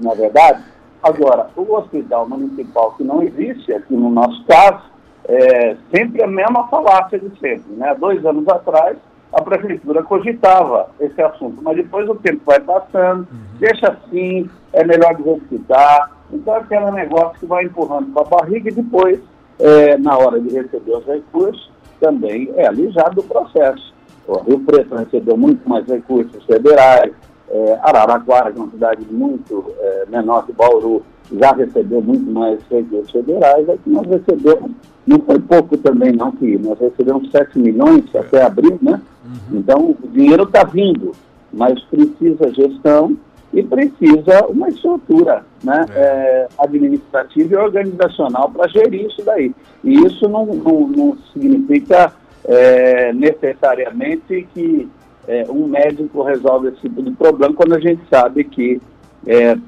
na 0.00 0.12
é 0.12 0.14
verdade. 0.14 0.64
Agora, 1.02 1.48
o 1.56 1.74
hospital 1.74 2.28
municipal 2.28 2.92
que 2.92 3.04
não 3.04 3.22
existe, 3.22 3.72
aqui 3.72 3.94
no 3.94 4.10
nosso 4.10 4.44
caso, 4.44 4.82
é 5.24 5.76
sempre 5.94 6.22
a 6.22 6.26
mesma 6.26 6.66
falácia 6.68 7.18
de 7.18 7.30
sempre. 7.38 7.72
Né? 7.72 7.94
Dois 7.98 8.24
anos 8.24 8.48
atrás, 8.48 8.96
a 9.32 9.42
prefeitura 9.42 10.02
cogitava 10.02 10.88
esse 11.00 11.20
assunto, 11.20 11.60
mas 11.62 11.76
depois 11.76 12.08
o 12.08 12.14
tempo 12.14 12.40
vai 12.46 12.60
passando, 12.60 13.26
uhum. 13.30 13.58
deixa 13.58 13.88
assim, 13.88 14.48
é 14.72 14.84
melhor 14.84 15.14
deshospitar. 15.16 16.10
Então, 16.32 16.54
aquele 16.54 16.90
negócio 16.92 17.38
que 17.38 17.46
vai 17.46 17.64
empurrando 17.64 18.12
para 18.12 18.22
a 18.22 18.40
barriga 18.40 18.70
e 18.70 18.74
depois 18.74 19.20
é, 19.58 19.98
na 19.98 20.16
hora 20.16 20.40
de 20.40 20.48
receber 20.50 20.96
os 20.96 21.04
recursos, 21.04 21.70
também 22.00 22.50
é 22.56 22.66
alijado 22.66 23.20
o 23.20 23.24
processo. 23.24 23.92
O 24.26 24.38
Rio 24.40 24.60
Preto 24.60 24.94
recebeu 24.94 25.36
muito 25.36 25.68
mais 25.68 25.86
recursos 25.86 26.44
federais, 26.44 27.12
é, 27.50 27.78
Araraquara, 27.82 28.52
que 28.52 28.58
é 28.58 28.62
uma 28.62 28.70
cidade 28.70 29.06
muito 29.10 29.72
é, 29.78 30.04
menor 30.08 30.44
que 30.44 30.52
Bauru, 30.52 31.02
já 31.32 31.52
recebeu 31.52 32.00
muito 32.00 32.30
mais 32.30 32.60
recursos 32.70 33.10
federais, 33.10 33.68
aqui 33.68 33.90
nós 33.90 34.06
recebemos, 34.06 34.70
não 35.06 35.18
foi 35.20 35.38
pouco 35.38 35.76
também 35.78 36.12
não, 36.12 36.30
que 36.32 36.58
nós 36.58 36.78
recebemos 36.78 37.30
7 37.30 37.58
milhões 37.58 38.04
até 38.14 38.42
abril, 38.42 38.78
né? 38.80 39.00
Uhum. 39.24 39.58
Então 39.58 39.96
o 40.02 40.08
dinheiro 40.08 40.44
está 40.44 40.64
vindo, 40.64 41.12
mas 41.52 41.80
precisa 41.84 42.52
gestão 42.52 43.16
e 43.52 43.62
precisa 43.62 44.46
uma 44.48 44.68
estrutura 44.68 45.44
né, 45.64 45.86
é. 45.90 46.00
É, 46.00 46.48
administrativa 46.58 47.54
e 47.54 47.56
organizacional 47.56 48.50
para 48.50 48.68
gerir 48.68 49.06
isso 49.06 49.22
daí. 49.24 49.54
E 49.82 49.94
isso 50.04 50.28
não, 50.28 50.46
não, 50.46 50.88
não 50.88 51.18
significa 51.32 52.12
é, 52.44 53.12
necessariamente 53.12 54.46
que 54.52 54.88
é, 55.26 55.44
um 55.48 55.66
médico 55.66 56.22
resolve 56.22 56.68
esse 56.68 56.80
tipo 56.82 57.02
de 57.02 57.10
problema, 57.12 57.54
quando 57.54 57.74
a 57.74 57.80
gente 57.80 58.02
sabe 58.10 58.44
que 58.44 58.80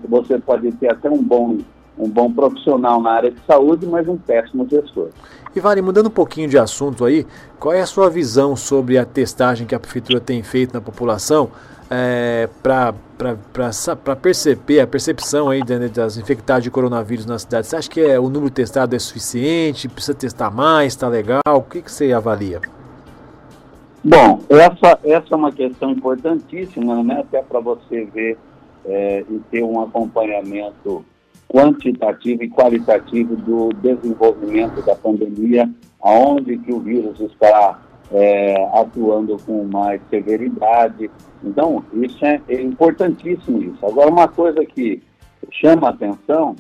você 0.09 0.39
pode 0.39 0.73
ter 0.73 0.91
até 0.91 1.11
um 1.11 1.23
bom 1.23 1.59
um 1.99 2.09
bom 2.09 2.33
profissional 2.33 3.01
na 3.01 3.11
área 3.11 3.31
de 3.31 3.41
saúde, 3.47 3.87
mas 3.87 4.09
um 4.09 4.17
péssimo 4.17 4.67
gestor. 4.69 5.11
Vale, 5.55 5.83
mudando 5.83 6.07
um 6.07 6.11
pouquinho 6.11 6.49
de 6.49 6.57
assunto 6.57 7.05
aí, 7.05 7.27
qual 7.59 7.75
é 7.75 7.81
a 7.81 7.87
sua 7.87 8.09
visão 8.09 8.55
sobre 8.55 8.97
a 8.97 9.05
testagem 9.05 9.67
que 9.67 9.75
a 9.75 9.81
prefeitura 9.81 10.21
tem 10.21 10.43
feito 10.43 10.73
na 10.73 10.81
população 10.81 11.51
é, 11.91 12.49
para 12.63 12.95
perceber 14.23 14.81
a 14.81 14.87
percepção 14.87 15.49
aí 15.51 15.61
das 15.93 16.17
infectados 16.17 16.63
de 16.63 16.71
coronavírus 16.71 17.27
na 17.27 17.39
cidade? 17.39 17.67
Você 17.67 17.77
acha 17.77 17.91
que 17.91 18.01
é, 18.01 18.19
o 18.19 18.31
número 18.31 18.51
testado 18.51 18.95
é 18.95 18.99
suficiente? 18.99 19.89
Precisa 19.89 20.15
testar 20.15 20.51
mais? 20.51 20.93
Está 20.93 21.09
legal? 21.09 21.41
O 21.49 21.63
que, 21.63 21.83
que 21.83 21.91
você 21.91 22.13
avalia? 22.13 22.61
Bom, 24.03 24.41
essa, 24.49 24.99
essa 25.05 25.27
é 25.35 25.37
uma 25.37 25.53
questão 25.53 25.91
importantíssima, 25.91 27.03
né? 27.03 27.21
até 27.21 27.43
para 27.43 27.61
você 27.61 28.05
ver 28.05 28.39
é, 28.87 29.25
e 29.29 29.39
ter 29.51 29.63
um 29.63 29.83
acompanhamento 29.83 31.05
quantitativo 31.51 32.45
e 32.45 32.49
qualitativo 32.49 33.35
do 33.35 33.71
desenvolvimento 33.75 34.81
da 34.87 34.95
pandemia, 34.95 35.69
aonde 36.01 36.57
que 36.59 36.73
o 36.73 36.79
vírus 36.79 37.19
está 37.19 37.81
é, 38.13 38.55
atuando 38.73 39.37
com 39.45 39.65
mais 39.65 40.01
severidade. 40.09 41.11
Então, 41.43 41.85
isso 41.93 42.25
é, 42.25 42.41
é, 42.49 42.63
importantíssimo 42.63 43.61
isso. 43.63 43.85
Agora, 43.85 44.11
uma 44.11 44.29
coisa 44.29 44.65
que 44.65 45.03
chama 45.51 45.89
a 45.89 45.91
atenção 45.91 46.55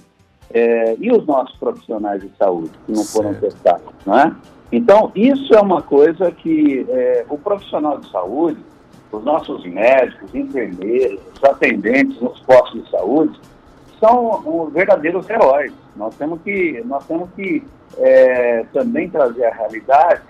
é, 0.52 0.96
e 0.98 1.12
os 1.12 1.24
nossos 1.24 1.56
profissionais 1.58 2.20
de 2.20 2.30
saúde 2.36 2.72
que 2.84 2.92
não 2.92 3.04
foram 3.04 3.30
certo. 3.34 3.42
testados, 3.42 3.94
não 4.04 4.18
é? 4.18 4.34
Então, 4.72 5.12
isso 5.14 5.54
é 5.54 5.60
uma 5.60 5.82
coisa 5.82 6.32
que 6.32 6.84
é, 6.88 7.24
o 7.28 7.38
profissional 7.38 7.98
de 7.98 8.10
saúde, 8.10 8.58
os 9.12 9.24
nossos 9.24 9.64
médicos, 9.64 10.34
enfermeiros, 10.34 11.20
os 11.36 11.44
atendentes 11.44 12.20
nos 12.20 12.40
postos 12.40 12.84
de 12.84 12.90
saúde, 12.90 13.38
são 14.00 14.70
verdadeiros 14.72 15.28
heróis. 15.28 15.72
Nós 15.94 16.16
temos 16.16 16.40
que, 16.42 16.82
nós 16.86 17.06
temos 17.06 17.28
que 17.36 17.62
é, 17.98 18.64
também 18.72 19.08
trazer 19.08 19.44
a 19.44 19.54
realidade 19.54 20.22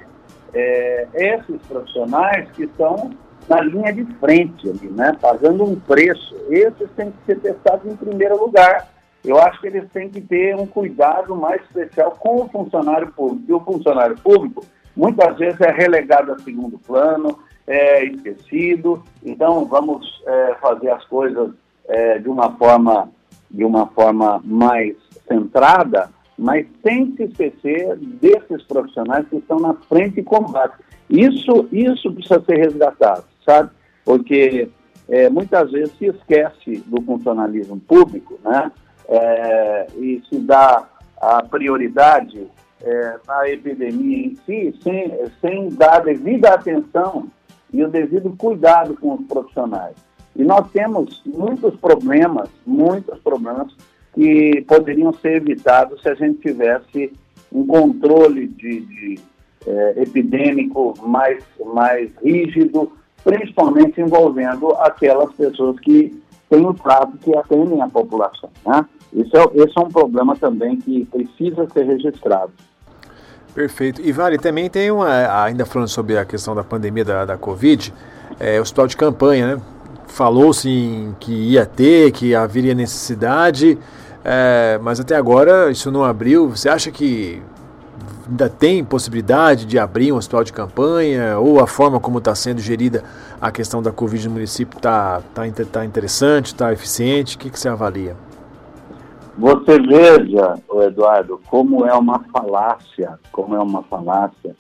é, 0.52 1.06
esses 1.14 1.62
profissionais 1.62 2.50
que 2.50 2.64
estão 2.64 3.10
na 3.48 3.60
linha 3.62 3.92
de 3.92 4.04
frente 4.16 4.68
ali, 4.68 4.88
né, 4.90 5.16
pagando 5.20 5.64
um 5.64 5.78
preço. 5.78 6.36
Esses 6.50 6.90
têm 6.96 7.10
que 7.10 7.24
ser 7.26 7.40
testados 7.40 7.90
em 7.90 7.96
primeiro 7.96 8.38
lugar 8.38 8.88
eu 9.24 9.38
acho 9.38 9.60
que 9.60 9.66
eles 9.66 9.88
têm 9.92 10.08
que 10.08 10.20
ter 10.20 10.56
um 10.56 10.66
cuidado 10.66 11.36
mais 11.36 11.60
especial 11.62 12.12
com 12.12 12.42
o 12.42 12.48
funcionário 12.48 13.12
público. 13.12 13.44
E 13.48 13.52
o 13.52 13.60
funcionário 13.60 14.16
público, 14.16 14.64
muitas 14.96 15.36
vezes, 15.36 15.60
é 15.60 15.70
relegado 15.70 16.32
a 16.32 16.38
segundo 16.38 16.78
plano, 16.78 17.38
é 17.66 18.04
esquecido. 18.04 19.02
Então, 19.22 19.66
vamos 19.66 20.22
é, 20.26 20.54
fazer 20.60 20.90
as 20.90 21.04
coisas 21.04 21.50
é, 21.86 22.18
de 22.18 22.28
uma 22.28 22.56
forma 22.56 23.10
de 23.50 23.64
uma 23.64 23.87
forma 23.88 24.40
mais 24.45 24.97
centrada, 25.26 26.11
mas 26.38 26.66
sem 26.83 27.14
se 27.16 27.25
esquecer 27.25 27.97
desses 27.97 28.62
profissionais 28.64 29.26
que 29.28 29.37
estão 29.37 29.59
na 29.59 29.75
frente 29.75 30.16
de 30.16 30.23
combate. 30.23 30.75
Isso, 31.09 31.69
isso 31.73 32.12
precisa 32.12 32.40
ser 32.45 32.57
resgatado, 32.57 33.25
sabe? 33.45 33.71
Porque 34.04 34.69
é, 35.09 35.28
muitas 35.28 35.71
vezes 35.71 35.95
se 35.99 36.07
esquece 36.07 36.83
do 36.87 37.02
funcionalismo 37.02 37.78
público, 37.80 38.38
né? 38.45 38.71
é, 39.11 39.87
e 39.97 40.23
se 40.28 40.38
dá 40.38 40.88
a 41.21 41.42
prioridade 41.42 42.47
é, 42.83 43.16
à 43.28 43.50
epidemia 43.50 44.26
em 44.28 44.37
si, 44.47 44.75
sem, 44.83 45.12
sem 45.40 45.69
dar 45.71 46.04
devida 46.04 46.54
atenção 46.54 47.28
e 47.73 47.85
o 47.85 47.88
devido 47.88 48.35
cuidado 48.37 48.97
com 48.97 49.14
os 49.14 49.26
profissionais. 49.26 49.97
E 50.37 50.44
nós 50.44 50.70
temos 50.70 51.22
muitos 51.26 51.75
problemas, 51.76 52.49
muitos 52.66 53.18
problemas 53.20 53.75
que 54.14 54.64
poderiam 54.66 55.12
ser 55.14 55.37
evitados 55.37 56.00
se 56.02 56.08
a 56.08 56.14
gente 56.14 56.40
tivesse 56.40 57.12
um 57.52 57.66
controle 57.66 58.46
de, 58.46 58.80
de 58.80 59.18
é, 59.66 60.02
epidêmico 60.02 60.94
mais, 61.02 61.44
mais 61.75 62.10
rígido, 62.22 62.92
principalmente 63.22 64.00
envolvendo 64.00 64.72
aquelas 64.76 65.32
pessoas 65.34 65.78
que 65.80 66.20
têm 66.49 66.64
o 66.64 66.75
trato 66.75 67.16
que 67.18 67.37
atendem 67.37 67.82
a 67.82 67.88
população. 67.88 68.50
Né? 68.66 68.84
Isso 69.12 69.37
é, 69.37 69.44
esse 69.54 69.76
é 69.76 69.80
um 69.80 69.88
problema 69.88 70.37
também 70.37 70.76
que 70.76 71.04
precisa 71.06 71.68
ser 71.72 71.84
registrado. 71.84 72.52
Perfeito. 73.54 74.00
E 74.00 74.12
Vale, 74.12 74.38
também 74.38 74.70
tem 74.70 74.90
uma, 74.90 75.44
ainda 75.44 75.66
falando 75.66 75.88
sobre 75.88 76.16
a 76.16 76.25
questão 76.25 76.54
da 76.54 76.62
pandemia 76.62 77.04
da, 77.04 77.25
da 77.25 77.37
Covid, 77.37 77.92
é, 78.38 78.60
hospital 78.60 78.87
de 78.87 78.96
campanha, 78.96 79.56
né? 79.56 79.62
Falou-se 80.11 80.69
que 81.21 81.33
ia 81.33 81.64
ter, 81.64 82.11
que 82.11 82.35
haveria 82.35 82.75
necessidade, 82.75 83.79
é, 84.25 84.79
mas 84.83 85.00
até 85.00 85.17
agora 85.17 85.71
isso 85.71 85.90
não 85.90 86.05
abriu. 86.05 86.50
Você 86.50 86.69
acha 86.69 86.90
que 86.90 87.40
ainda 88.29 88.49
tem 88.49 88.85
possibilidade 88.85 89.64
de 89.64 89.79
abrir 89.79 90.12
um 90.12 90.17
hospital 90.17 90.45
de 90.45 90.52
campanha 90.52 91.38
ou 91.38 91.61
a 91.61 91.67
forma 91.67 91.99
como 91.99 92.19
está 92.19 92.35
sendo 92.35 92.61
gerida 92.61 93.02
a 93.40 93.50
questão 93.50 93.83
da 93.83 93.90
Covid 93.90 94.29
no 94.29 94.35
município 94.35 94.76
está 94.76 95.23
tá, 95.35 95.43
tá 95.73 95.85
interessante, 95.85 96.47
está 96.47 96.73
eficiente? 96.73 97.37
O 97.37 97.38
que, 97.38 97.50
que 97.50 97.59
você 97.59 97.69
avalia? 97.69 98.17
Você 99.38 99.81
veja, 99.81 100.55
Eduardo, 100.83 101.40
como 101.49 101.87
é 101.87 101.95
uma 101.95 102.21
falácia, 102.33 103.19
como 103.33 103.55
é 103.55 103.59
uma 103.59 103.83
falácia, 103.83 104.55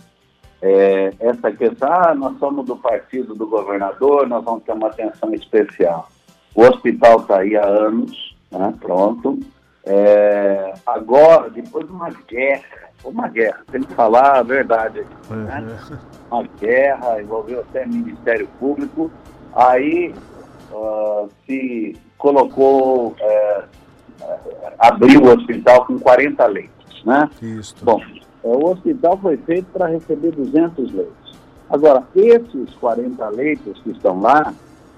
é, 0.62 1.12
essa 1.20 1.50
questão, 1.52 1.90
ah, 1.90 2.14
nós 2.14 2.38
somos 2.38 2.66
do 2.66 2.76
partido 2.76 3.34
do 3.34 3.46
governador, 3.46 4.28
nós 4.28 4.44
vamos 4.44 4.62
ter 4.64 4.72
uma 4.72 4.88
atenção 4.88 5.32
especial. 5.34 6.08
O 6.54 6.62
hospital 6.62 7.20
está 7.20 7.38
aí 7.38 7.56
há 7.56 7.64
anos, 7.64 8.36
né, 8.50 8.74
pronto. 8.80 9.38
É, 9.84 10.74
agora, 10.86 11.48
depois 11.48 11.86
de 11.86 11.92
uma 11.92 12.10
guerra, 12.28 12.90
uma 13.02 13.28
guerra, 13.28 13.62
tem 13.72 13.82
que 13.82 13.94
falar 13.94 14.38
a 14.38 14.42
verdade 14.42 15.00
aqui, 15.00 15.32
né? 15.32 15.78
Uhum. 15.90 15.98
Uma 16.30 16.48
guerra, 16.60 17.22
envolveu 17.22 17.60
até 17.60 17.86
Ministério 17.86 18.46
Público, 18.58 19.10
aí 19.54 20.14
uh, 20.70 21.28
se 21.46 21.96
colocou 22.18 23.12
uh, 23.12 23.64
abriu 24.78 25.22
o 25.22 25.34
hospital 25.34 25.86
com 25.86 25.98
40 25.98 26.46
leitos, 26.46 27.04
né? 27.04 27.28
Isso. 27.40 27.74
Bom, 27.82 28.00
o 28.42 28.70
hospital 28.70 29.18
foi 29.18 29.36
feito 29.38 29.66
para 29.72 29.86
receber 29.86 30.32
200 30.32 30.92
leitos. 30.92 31.38
Agora, 31.68 32.02
esses 32.14 32.74
40 32.80 33.28
leitos 33.30 33.80
que 33.82 33.90
estão 33.90 34.20
lá 34.20 34.52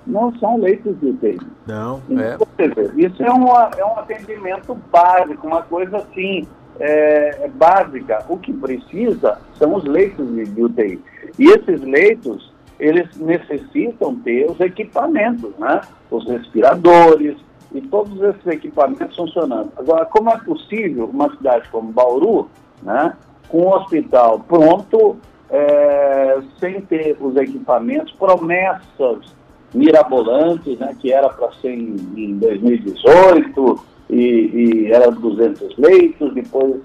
não 0.07 0.35
são 0.39 0.59
leitos 0.59 0.99
de 1.01 1.11
UTI. 1.11 1.39
Não, 1.67 2.01
então, 2.09 2.47
é. 2.59 3.05
isso 3.05 3.23
é, 3.23 3.31
uma, 3.31 3.71
é 3.77 3.85
um 3.85 3.99
atendimento 3.99 4.75
básico, 4.91 5.47
uma 5.47 5.63
coisa 5.63 5.99
assim, 5.99 6.47
é, 6.81 7.45
é, 7.45 7.49
básica. 7.49 8.25
O 8.29 8.37
que 8.39 8.53
precisa 8.53 9.39
são 9.59 9.75
os 9.75 9.85
leitos 9.85 10.27
de, 10.35 10.45
de 10.45 10.63
UTI. 10.63 11.01
E 11.39 11.47
esses 11.51 11.81
leitos, 11.83 12.53
eles 12.81 13.15
necessitam 13.17 14.17
ter 14.17 14.51
os 14.51 14.59
equipamentos, 14.59 15.53
né? 15.59 15.83
Os 16.11 16.27
respiradores, 16.27 17.37
e 17.75 17.81
todos 17.83 18.21
esses 18.21 18.47
equipamentos 18.47 19.17
funcionando. 19.17 19.73
Agora, 19.77 20.05
como 20.07 20.31
é 20.31 20.39
possível 20.39 21.07
uma 21.07 21.31
cidade 21.37 21.69
como 21.71 21.93
Bauru, 21.93 22.49
né, 22.83 23.15
com 23.49 23.63
um 23.63 23.75
hospital 23.75 24.41
pronto, 24.41 25.17
é, 25.51 26.41
sem 26.59 26.81
ter 26.83 27.17
os 27.21 27.37
equipamentos, 27.37 28.13
promessas 28.13 29.35
mirabolantes, 29.75 30.79
né, 30.79 30.95
que 30.99 31.13
era 31.13 31.29
para 31.29 31.51
ser 31.61 31.73
em, 31.73 31.97
em 32.17 32.39
2018 32.39 33.85
e, 34.11 34.17
e, 34.17 34.93
era 34.93 35.11
200 35.11 35.77
leitos, 35.79 36.35
depois 36.35 36.77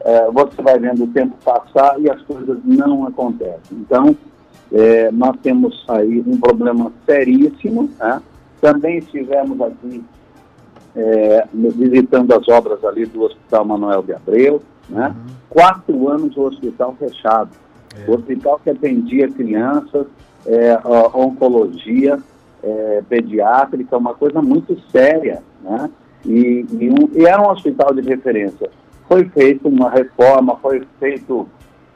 é, 0.00 0.30
você 0.30 0.60
vai 0.62 0.78
vendo 0.78 1.04
o 1.04 1.08
tempo 1.08 1.36
passar 1.42 1.98
e 1.98 2.10
as 2.10 2.20
coisas 2.22 2.58
não 2.64 3.06
acontecem. 3.06 3.78
Então, 3.78 4.14
é, 4.72 5.10
nós 5.10 5.36
temos 5.42 5.84
aí 5.88 6.22
um 6.26 6.36
problema 6.38 6.92
seríssimo. 7.06 7.90
Né? 7.98 8.20
Também 8.60 8.98
estivemos 8.98 9.60
aqui 9.60 10.04
é, 10.96 11.46
visitando 11.52 12.32
as 12.32 12.48
obras 12.48 12.84
ali 12.84 13.06
do 13.06 13.22
Hospital 13.22 13.64
Manuel 13.64 14.02
de 14.02 14.12
Abreu, 14.14 14.60
né? 14.88 15.08
Uhum. 15.08 15.34
Quatro 15.54 16.08
anos 16.08 16.36
o 16.36 16.42
hospital 16.42 16.94
fechado. 16.98 17.50
É. 17.96 18.10
O 18.10 18.14
hospital 18.14 18.60
que 18.62 18.68
atendia 18.68 19.28
crianças, 19.28 20.06
é, 20.44 20.78
oncologia 21.14 22.18
é, 22.62 23.02
pediátrica, 23.08 23.96
uma 23.96 24.14
coisa 24.14 24.42
muito 24.42 24.78
séria, 24.90 25.42
né? 25.62 25.88
E, 26.26 26.66
e, 26.70 26.90
um, 26.90 27.08
e, 27.14 27.24
era 27.24 27.40
um 27.40 27.50
hospital 27.50 27.94
de 27.94 28.02
referência. 28.02 28.70
Foi 29.08 29.26
feita 29.28 29.68
uma 29.68 29.90
reforma, 29.90 30.56
foi 30.56 30.82
feito 30.98 31.48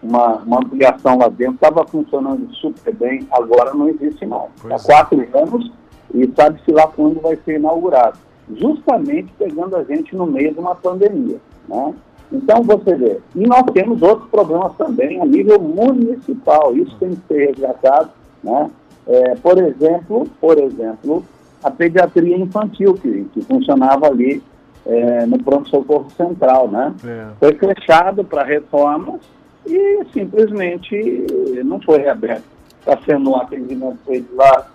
uma, 0.02 0.36
uma 0.36 0.58
ampliação 0.58 1.18
lá 1.18 1.28
dentro, 1.28 1.54
estava 1.54 1.86
funcionando 1.86 2.50
super 2.54 2.94
bem, 2.94 3.26
agora 3.30 3.74
não 3.74 3.88
existe 3.88 4.24
mais. 4.24 4.50
Há 4.70 4.74
é. 4.74 4.78
quatro 4.78 5.28
anos 5.36 5.72
e 6.14 6.30
sabe-se 6.34 6.70
lá 6.70 6.86
quando 6.86 7.20
vai 7.20 7.36
ser 7.44 7.56
inaugurado 7.56 8.18
justamente 8.56 9.32
pegando 9.38 9.76
a 9.76 9.84
gente 9.84 10.14
no 10.14 10.26
meio 10.26 10.52
de 10.52 10.60
uma 10.60 10.74
pandemia. 10.74 11.38
Né? 11.68 11.94
Então, 12.30 12.62
você 12.62 12.94
vê, 12.94 13.18
e 13.34 13.46
nós 13.46 13.62
temos 13.72 14.02
outros 14.02 14.28
problemas 14.28 14.74
também 14.76 15.20
a 15.20 15.24
nível 15.24 15.58
municipal, 15.58 16.76
isso 16.76 16.94
tem 16.98 17.10
que 17.10 17.22
ser 17.26 17.46
resgatado, 17.46 18.10
né? 18.42 18.70
É, 19.06 19.34
por 19.36 19.56
exemplo, 19.56 20.28
por 20.38 20.58
exemplo, 20.58 21.24
a 21.64 21.70
pediatria 21.70 22.36
infantil, 22.36 22.94
que, 22.94 23.24
que 23.32 23.40
funcionava 23.42 24.06
ali 24.06 24.42
é, 24.84 25.26
no 25.26 25.42
pronto-socorro 25.42 26.10
central, 26.10 26.68
né? 26.68 26.94
É. 27.04 27.26
Foi 27.38 27.54
fechado 27.54 28.22
para 28.24 28.44
reformas 28.44 29.20
e 29.66 30.04
simplesmente 30.12 31.26
não 31.64 31.80
foi 31.80 31.98
reaberto. 31.98 32.44
Está 32.80 32.98
sendo 33.04 33.30
um 33.30 33.36
atendimento 33.36 33.98
feito 34.06 34.34
lá 34.34 34.66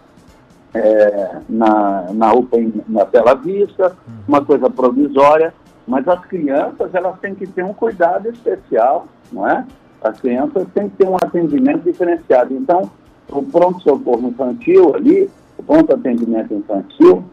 é, 0.73 1.37
na, 1.47 2.07
na 2.11 2.33
UPA 2.33 2.57
na 2.87 3.05
Bela 3.05 3.35
Vista, 3.35 3.95
hum. 4.07 4.13
uma 4.27 4.43
coisa 4.43 4.69
provisória, 4.69 5.53
mas 5.87 6.07
as 6.07 6.23
crianças 6.25 6.93
elas 6.93 7.19
têm 7.19 7.35
que 7.35 7.45
ter 7.47 7.63
um 7.63 7.73
cuidado 7.73 8.29
especial, 8.29 9.07
não 9.31 9.47
é? 9.47 9.65
As 10.01 10.19
crianças 10.19 10.67
têm 10.73 10.89
que 10.89 10.97
ter 10.97 11.07
um 11.07 11.15
atendimento 11.15 11.83
diferenciado. 11.83 12.53
Então, 12.53 12.89
o 13.29 13.43
pronto-socorro 13.43 14.27
infantil 14.27 14.95
ali, 14.95 15.29
o 15.57 15.63
pronto 15.63 15.93
atendimento 15.93 16.53
infantil, 16.53 17.23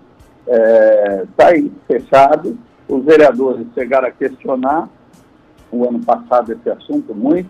está 0.46 1.52
é, 1.52 1.62
tá 1.62 1.70
fechado. 1.86 2.58
Os 2.88 3.04
vereadores 3.04 3.66
chegaram 3.74 4.08
a 4.08 4.10
questionar 4.10 4.88
o 5.70 5.88
ano 5.88 6.00
passado 6.00 6.52
esse 6.52 6.68
assunto 6.68 7.14
muito, 7.14 7.48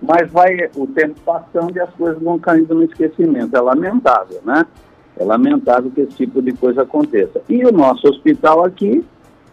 mas 0.00 0.30
vai 0.30 0.70
o 0.76 0.86
tempo 0.86 1.18
passando 1.24 1.74
e 1.76 1.80
as 1.80 1.90
coisas 1.94 2.22
vão 2.22 2.38
caindo 2.38 2.74
no 2.74 2.82
esquecimento. 2.82 3.56
É 3.56 3.60
lamentável, 3.60 4.40
né? 4.44 4.66
É 5.16 5.24
lamentável 5.24 5.90
que 5.90 6.02
esse 6.02 6.16
tipo 6.16 6.42
de 6.42 6.52
coisa 6.52 6.82
aconteça. 6.82 7.40
E 7.48 7.64
o 7.64 7.72
nosso 7.72 8.08
hospital 8.08 8.64
aqui, 8.64 9.04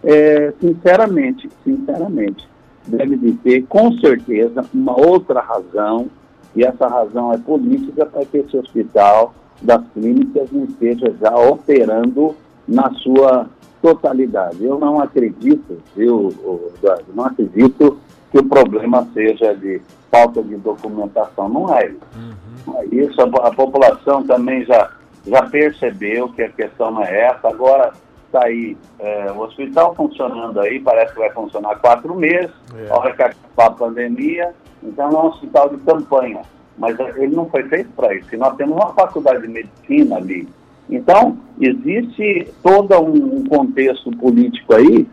é, 0.03 0.53
sinceramente, 0.59 1.49
sinceramente, 1.63 2.47
deve 2.87 3.17
de 3.17 3.33
ter 3.33 3.65
com 3.67 3.91
certeza 3.99 4.65
uma 4.73 4.99
outra 4.99 5.41
razão, 5.41 6.07
e 6.55 6.63
essa 6.63 6.87
razão 6.87 7.33
é 7.33 7.37
política 7.37 8.05
para 8.05 8.25
que 8.25 8.37
esse 8.37 8.57
hospital 8.57 9.33
das 9.61 9.81
clínicas 9.93 10.51
não 10.51 10.63
esteja 10.63 11.13
já 11.19 11.35
operando 11.35 12.35
na 12.67 12.91
sua 12.95 13.47
totalidade. 13.81 14.63
Eu 14.63 14.79
não 14.79 14.99
acredito, 14.99 15.77
eu, 15.95 16.33
eu 16.43 16.73
não 17.13 17.25
acredito 17.25 17.97
que 18.31 18.39
o 18.39 18.45
problema 18.45 19.07
seja 19.13 19.53
de 19.55 19.81
falta 20.11 20.41
de 20.41 20.55
documentação. 20.57 21.49
Não 21.49 21.73
é 21.73 21.87
isso. 21.87 21.99
Uhum. 22.15 22.83
Isso 22.91 23.21
a, 23.21 23.47
a, 23.47 23.53
população 23.53 24.23
também 24.23 24.65
já, 24.65 24.91
já 25.25 25.43
percebeu 25.43 26.29
que 26.29 26.41
a 26.41 26.49
questão 26.49 26.91
não 26.91 27.03
é 27.03 27.27
essa. 27.27 27.47
Agora 27.47 27.93
está 28.29 28.45
aí 28.45 28.77
é, 28.99 29.31
o 29.31 29.39
hospital 29.39 29.95
funcionando 29.95 30.59
aí, 30.59 30.79
parece 30.79 31.13
que 31.13 31.19
vai 31.19 31.31
funcionar 31.31 31.75
quatro 31.79 32.15
meses, 32.15 32.51
é. 32.75 32.89
a 32.89 32.95
hora 32.95 33.15
que 33.15 33.21
acabar 33.21 33.67
a 33.67 33.71
pandemia. 33.71 34.53
Então 34.81 35.09
é 35.09 35.13
um 35.13 35.27
hospital 35.27 35.69
de 35.69 35.77
campanha. 35.77 36.41
Mas 36.77 36.97
ele 37.17 37.35
não 37.35 37.49
foi 37.49 37.63
feito 37.63 37.89
para 37.89 38.15
isso. 38.15 38.33
E 38.33 38.37
nós 38.37 38.55
temos 38.55 38.75
uma 38.75 38.93
faculdade 38.93 39.41
de 39.41 39.49
medicina 39.49 40.15
ali. 40.15 40.47
Então, 40.89 41.37
existe 41.59 42.47
todo 42.63 42.97
um 43.01 43.43
contexto 43.43 44.09
político 44.11 44.73
aí 44.73 45.05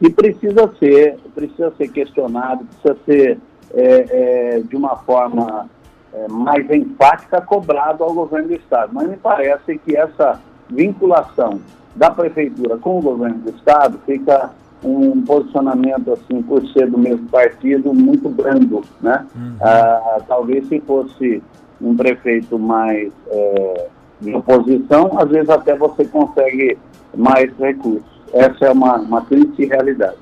que 0.00 0.10
precisa 0.10 0.68
ser, 0.80 1.16
precisa 1.32 1.72
ser 1.78 1.88
questionado, 1.88 2.64
precisa 2.64 2.96
ser 3.06 3.38
é, 3.72 4.56
é, 4.56 4.60
de 4.60 4.74
uma 4.74 4.96
forma 4.96 5.70
é, 6.12 6.26
mais 6.28 6.68
enfática 6.68 7.40
cobrado 7.40 8.02
ao 8.02 8.12
governo 8.12 8.48
do 8.48 8.54
Estado. 8.54 8.90
Mas 8.92 9.08
me 9.08 9.16
parece 9.16 9.78
que 9.78 9.96
essa 9.96 10.40
vinculação 10.68 11.60
da 11.94 12.10
Prefeitura 12.10 12.76
com 12.78 12.98
o 12.98 13.02
governo 13.02 13.38
do 13.38 13.50
Estado 13.50 13.98
fica 14.06 14.50
um 14.84 15.22
posicionamento, 15.22 16.12
assim, 16.12 16.42
por 16.42 16.66
ser 16.68 16.90
do 16.90 16.98
mesmo 16.98 17.28
partido, 17.28 17.94
muito 17.94 18.28
brando, 18.28 18.82
né? 19.00 19.24
Uhum. 19.34 19.56
Ah, 19.60 20.20
talvez 20.26 20.66
se 20.68 20.80
fosse 20.80 21.42
um 21.80 21.96
prefeito 21.96 22.58
mais 22.58 23.12
é, 23.28 23.86
de 24.20 24.34
oposição, 24.34 25.18
às 25.18 25.28
vezes 25.28 25.48
até 25.50 25.76
você 25.76 26.04
consegue 26.04 26.76
mais 27.16 27.50
recursos. 27.58 28.10
Essa 28.32 28.66
é 28.66 28.72
uma, 28.72 28.96
uma 28.96 29.20
triste 29.22 29.66
realidade. 29.66 30.16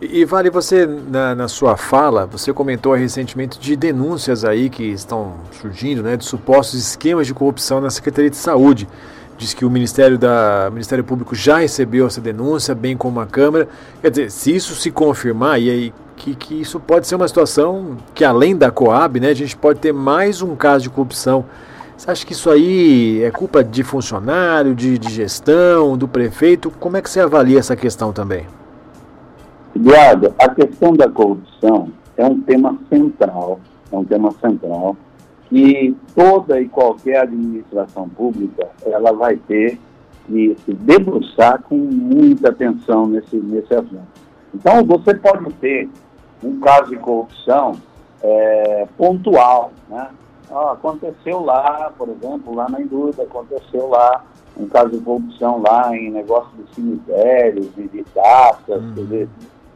E 0.00 0.24
Vale, 0.24 0.50
você 0.50 0.86
na, 0.86 1.34
na, 1.34 1.48
sua 1.48 1.76
fala, 1.76 2.26
você 2.26 2.52
comentou 2.52 2.94
recentemente 2.94 3.58
de 3.58 3.76
denúncias 3.76 4.44
aí 4.44 4.68
que 4.68 4.84
estão 4.84 5.34
surgindo, 5.52 6.02
né, 6.02 6.16
de 6.16 6.24
supostos 6.24 6.80
esquemas 6.80 7.26
de 7.26 7.34
corrupção 7.34 7.80
na 7.80 7.90
Secretaria 7.90 8.30
de 8.30 8.36
Saúde. 8.36 8.88
Diz 9.36 9.52
que 9.52 9.64
o 9.64 9.70
Ministério, 9.70 10.16
da, 10.16 10.68
Ministério 10.70 11.04
Público 11.04 11.34
já 11.34 11.58
recebeu 11.58 12.06
essa 12.06 12.20
denúncia, 12.20 12.74
bem 12.74 12.96
como 12.96 13.20
a 13.20 13.26
Câmara. 13.26 13.68
Quer 14.00 14.10
dizer, 14.10 14.30
se 14.30 14.54
isso 14.54 14.74
se 14.74 14.90
confirmar, 14.90 15.60
e 15.60 15.70
aí 15.70 15.94
que, 16.16 16.34
que 16.34 16.60
isso 16.60 16.78
pode 16.78 17.06
ser 17.06 17.16
uma 17.16 17.26
situação 17.26 17.96
que 18.14 18.24
além 18.24 18.56
da 18.56 18.70
Coab, 18.70 19.18
né, 19.18 19.30
a 19.30 19.34
gente 19.34 19.56
pode 19.56 19.80
ter 19.80 19.92
mais 19.92 20.40
um 20.40 20.54
caso 20.54 20.84
de 20.84 20.90
corrupção 20.90 21.44
você 21.96 22.10
acha 22.10 22.26
que 22.26 22.32
isso 22.32 22.50
aí 22.50 23.22
é 23.22 23.30
culpa 23.30 23.62
de 23.62 23.84
funcionário, 23.84 24.74
de, 24.74 24.98
de 24.98 25.10
gestão, 25.10 25.96
do 25.96 26.08
prefeito? 26.08 26.70
Como 26.70 26.96
é 26.96 27.02
que 27.02 27.08
você 27.08 27.20
avalia 27.20 27.58
essa 27.58 27.76
questão 27.76 28.12
também? 28.12 28.46
Eduardo, 29.74 30.34
a 30.38 30.48
questão 30.48 30.92
da 30.92 31.08
corrupção 31.08 31.88
é 32.16 32.26
um 32.26 32.40
tema 32.40 32.76
central, 32.90 33.60
é 33.92 33.96
um 33.96 34.04
tema 34.04 34.32
central 34.40 34.96
que 35.48 35.96
toda 36.14 36.60
e 36.60 36.68
qualquer 36.68 37.20
administração 37.22 38.08
pública 38.08 38.68
ela 38.84 39.12
vai 39.12 39.36
ter 39.36 39.78
que 40.26 40.56
se 40.64 40.72
debruçar 40.72 41.62
com 41.62 41.76
muita 41.76 42.48
atenção 42.48 43.06
nesse, 43.06 43.36
nesse 43.36 43.74
assunto. 43.74 44.06
Então, 44.54 44.84
você 44.84 45.14
pode 45.14 45.52
ter 45.54 45.88
um 46.42 46.58
caso 46.60 46.90
de 46.90 46.96
corrupção 46.96 47.72
é, 48.22 48.86
pontual, 48.96 49.72
né? 49.88 50.08
Ah, 50.50 50.72
aconteceu 50.72 51.42
lá, 51.42 51.92
por 51.96 52.08
exemplo, 52.08 52.54
lá 52.54 52.68
na 52.68 52.80
indústria, 52.80 53.26
aconteceu 53.26 53.88
lá 53.88 54.24
um 54.56 54.66
caso 54.68 54.90
de 54.90 54.98
corrupção 54.98 55.60
lá 55.60 55.96
em 55.96 56.10
negócio 56.10 56.50
de 56.56 56.74
cemitérios, 56.74 57.74
de, 57.74 57.88
de 57.88 58.04
taxas, 58.14 58.82
uhum. 58.82 59.26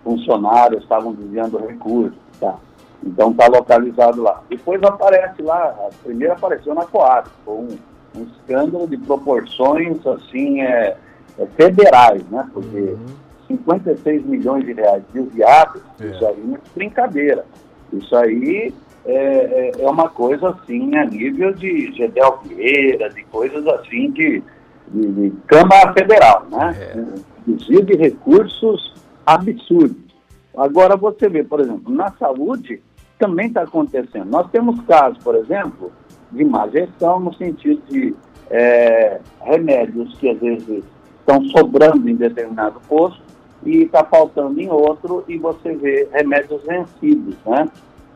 funcionários 0.04 0.82
estavam 0.82 1.12
desviando 1.14 1.58
recursos, 1.58 2.18
tá? 2.38 2.56
Então 3.04 3.30
está 3.30 3.46
localizado 3.46 4.22
lá. 4.22 4.42
Depois 4.48 4.82
aparece 4.82 5.42
lá, 5.42 5.88
primeiro 6.02 6.32
apareceu 6.32 6.74
na 6.74 6.84
Coab, 6.84 7.28
foi 7.44 7.54
um, 7.54 7.78
um 8.16 8.22
escândalo 8.24 8.88
de 8.88 8.96
proporções 8.98 10.04
assim 10.06 10.62
é, 10.62 10.96
é 11.38 11.46
federais, 11.56 12.22
né? 12.30 12.48
Porque 12.52 12.76
uhum. 12.76 13.06
56 13.48 14.26
milhões 14.26 14.64
de 14.64 14.72
reais 14.72 15.02
desviados, 15.12 15.82
é. 16.00 16.06
isso 16.06 16.26
aí 16.26 16.54
é 16.54 16.58
brincadeira. 16.74 17.44
Isso 17.92 18.14
aí 18.16 18.74
é, 19.06 19.14
é, 19.14 19.72
é, 19.78 19.88
uma 19.88 20.08
coisa 20.08 20.50
assim 20.50 20.94
a 20.96 21.04
nível 21.06 21.52
de 21.54 21.92
Gedel 21.94 22.40
Vieira, 22.44 23.08
de 23.08 23.24
coisas 23.24 23.66
assim 23.66 24.10
de, 24.10 24.42
de, 24.88 25.12
de 25.12 25.30
Câmara 25.46 25.92
Federal, 25.94 26.46
né? 26.50 26.76
É. 26.78 27.04
Desvio 27.46 27.84
de 27.84 27.96
recursos 27.96 28.94
absurdos. 29.24 30.08
Agora 30.56 30.96
você 30.96 31.28
vê, 31.28 31.42
por 31.42 31.60
exemplo, 31.60 31.90
na 31.92 32.10
saúde 32.18 32.82
também 33.18 33.48
está 33.48 33.62
acontecendo. 33.62 34.26
Nós 34.26 34.50
temos 34.50 34.80
casos, 34.82 35.18
por 35.22 35.34
exemplo, 35.34 35.92
de 36.30 36.44
má 36.44 36.68
gestão 36.68 37.20
no 37.20 37.34
sentido 37.34 37.82
de 37.88 38.14
é, 38.50 39.20
remédios 39.40 40.16
que 40.18 40.30
às 40.30 40.38
vezes 40.38 40.84
estão 41.20 41.44
sobrando 41.46 42.08
em 42.08 42.14
determinado 42.14 42.80
posto 42.88 43.20
e 43.64 43.82
está 43.82 44.04
faltando 44.04 44.60
em 44.60 44.70
outro 44.70 45.24
e 45.28 45.36
você 45.36 45.74
vê 45.74 46.08
remédios 46.12 46.62
vencidos, 46.64 47.36
né? 47.44 47.68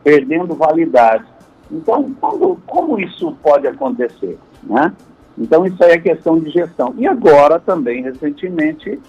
perdendo 0.03 0.55
validade. 0.55 1.25
Então, 1.71 2.13
quando, 2.19 2.57
como 2.65 2.99
isso 2.99 3.35
pode 3.41 3.67
acontecer? 3.67 4.37
Né? 4.63 4.93
Então, 5.37 5.65
isso 5.65 5.83
aí 5.83 5.91
é 5.91 5.97
questão 5.97 6.39
de 6.39 6.49
gestão. 6.49 6.93
E 6.97 7.07
agora, 7.07 7.59
também, 7.59 8.03
recentemente, 8.03 8.99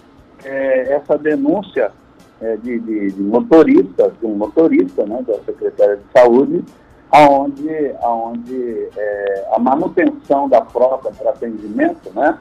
é, 0.43 0.93
essa 0.93 1.17
denúncia 1.17 1.91
é, 2.41 2.57
de, 2.57 2.79
de, 2.79 3.11
de, 3.11 3.21
motoristas, 3.21 4.13
de 4.19 4.25
um 4.25 4.35
motorista 4.35 5.05
né, 5.05 5.23
da 5.25 5.35
Secretaria 5.45 5.97
de 5.97 6.03
Saúde, 6.13 6.63
aonde, 7.11 7.91
aonde 8.01 8.89
é, 8.97 9.47
a 9.53 9.59
manutenção 9.59 10.49
da 10.49 10.63
frota 10.65 11.11
para 11.11 11.31
atendimento 11.31 12.11
né, 12.13 12.37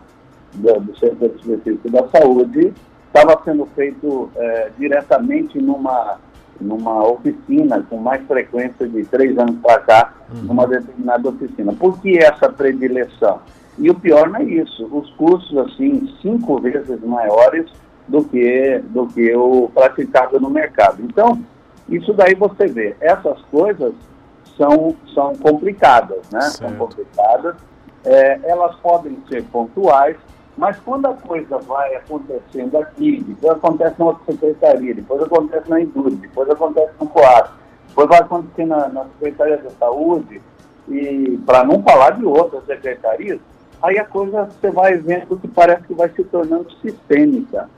do, 0.55 0.81
do 0.81 0.99
setor 0.99 1.31
específico 1.37 1.91
da 1.91 2.09
saúde 2.09 2.73
estava 3.07 3.41
sendo 3.45 3.67
feito 3.75 4.31
é, 4.37 4.71
diretamente 4.79 5.61
numa 5.61 6.19
numa 6.61 7.05
oficina 7.07 7.85
com 7.89 7.97
mais 7.99 8.25
frequência 8.27 8.89
de 8.89 9.05
três 9.05 9.37
anos 9.39 9.57
para 9.61 9.81
cá, 9.81 10.15
uhum. 10.33 10.43
numa 10.43 10.67
determinada 10.67 11.29
oficina. 11.29 11.73
Por 11.73 12.01
que 12.01 12.19
essa 12.19 12.49
predileção? 12.49 13.41
E 13.79 13.91
o 13.91 13.95
pior 13.95 14.29
não 14.29 14.41
é 14.41 14.45
isso, 14.45 14.87
os 14.87 15.11
custos, 15.15 15.57
assim, 15.59 16.09
cinco 16.23 16.61
vezes 16.61 17.01
maiores 17.03 17.67
do 18.07 18.25
que, 18.25 18.83
do 18.91 19.07
que 19.07 19.35
o 19.35 19.71
praticado 19.73 20.39
no 20.41 20.51
mercado. 20.51 21.03
Então, 21.03 21.43
isso 21.89 22.13
daí 22.13 22.35
você 22.35 22.67
vê, 22.67 22.97
essas 23.01 23.41
coisas 23.51 23.95
são, 24.57 24.95
são 25.15 25.35
complicadas, 25.37 26.19
né? 26.31 26.41
Certo. 26.43 26.59
São 26.59 26.77
complicadas, 26.77 27.57
é, 28.05 28.41
elas 28.45 28.77
podem 28.77 29.19
ser 29.29 29.43
pontuais, 29.45 30.17
mas 30.57 30.79
quando 30.81 31.07
a 31.07 31.15
coisa 31.15 31.59
vai 31.59 31.97
acontecendo 31.97 32.77
aqui, 32.79 33.25
depois 33.27 33.57
acontece 33.57 33.99
na 33.99 34.07
outra 34.07 34.33
secretaria, 34.33 34.95
depois 34.95 35.23
acontece 35.23 35.69
na 35.69 35.81
indústria, 35.81 36.17
depois 36.17 36.49
acontece 36.51 36.93
no 37.01 37.09
COAS, 37.09 37.51
depois 37.89 38.09
vai 38.09 38.21
acontecer 38.21 38.65
na, 38.65 38.89
na 38.89 39.05
Secretaria 39.05 39.59
da 39.59 39.71
Saúde, 39.71 40.41
e 40.89 41.41
para 41.45 41.65
não 41.65 41.83
falar 41.83 42.11
de 42.11 42.25
outras 42.25 42.65
secretarias, 42.67 43.41
aí 43.83 43.99
a 43.99 44.05
coisa 44.05 44.45
você 44.45 44.71
vai 44.71 44.97
vendo 44.97 45.39
que 45.39 45.49
parece 45.49 45.83
que 45.85 45.95
vai 45.95 46.09
se 46.11 46.23
tornando 46.25 46.71
sistêmica. 46.81 47.69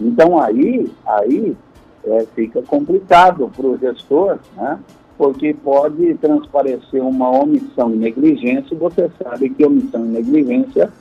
Então 0.00 0.40
aí, 0.40 0.90
aí 1.06 1.56
é, 2.04 2.26
fica 2.34 2.62
complicado 2.62 3.50
para 3.54 3.66
o 3.66 3.78
gestor, 3.78 4.38
né? 4.56 4.78
porque 5.16 5.52
pode 5.52 6.14
transparecer 6.14 7.02
uma 7.02 7.28
omissão 7.30 7.92
e 7.92 7.96
negligência, 7.96 8.72
e 8.72 8.78
você 8.78 9.10
sabe 9.20 9.50
que 9.50 9.66
omissão 9.66 10.04
e 10.04 10.08
negligência 10.08 10.92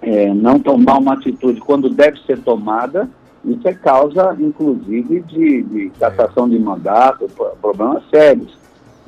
é, 0.00 0.32
não 0.32 0.60
tomar 0.60 0.98
uma 0.98 1.14
atitude 1.14 1.60
quando 1.60 1.90
deve 1.90 2.20
ser 2.20 2.40
tomada, 2.40 3.10
isso 3.44 3.66
é 3.66 3.74
causa, 3.74 4.36
inclusive, 4.38 5.20
de, 5.20 5.62
de 5.62 5.90
cassação 5.98 6.48
de 6.48 6.58
mandato, 6.58 7.28
problemas 7.60 8.02
sérios. 8.10 8.56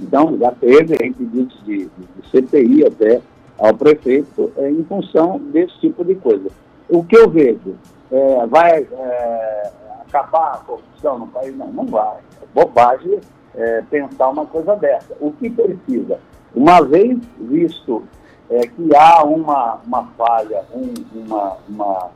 Então, 0.00 0.36
já 0.38 0.52
teve 0.52 0.96
de, 0.96 1.44
de, 1.44 1.44
de 1.64 1.90
CPI 2.30 2.86
até 2.86 3.20
ao 3.58 3.74
prefeito 3.74 4.52
é, 4.56 4.70
em 4.70 4.84
função 4.84 5.40
desse 5.52 5.78
tipo 5.80 6.04
de 6.04 6.14
coisa. 6.14 6.48
O 6.88 7.02
que 7.04 7.16
eu 7.16 7.28
vejo, 7.28 7.74
é, 8.10 8.46
vai 8.46 8.88
é, 8.90 9.70
acabar 10.06 10.54
a 10.54 10.58
corrupção 10.58 11.18
no 11.18 11.26
país? 11.28 11.56
Não, 11.56 11.68
não 11.68 11.86
vai. 11.86 12.18
É 12.42 12.46
bobagem 12.54 13.20
é, 13.54 13.82
pensar 13.90 14.28
uma 14.28 14.46
coisa 14.46 14.74
dessa. 14.76 15.16
O 15.20 15.32
que 15.32 15.50
precisa? 15.50 16.18
Uma 16.54 16.82
vez 16.82 17.18
visto 17.38 18.04
é, 18.50 18.60
que 18.66 18.96
há 18.96 19.22
uma, 19.24 19.80
uma 19.86 20.04
falha, 20.16 20.62
um, 20.74 20.94
uma, 21.14 21.56
uma, 21.68 22.10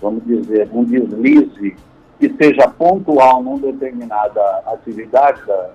vamos 0.00 0.24
dizer, 0.24 0.68
um 0.72 0.84
deslize 0.84 1.76
que 2.18 2.34
seja 2.36 2.68
pontual 2.68 3.42
numa 3.42 3.58
determinada 3.58 4.40
atividade 4.66 5.44
da, 5.46 5.70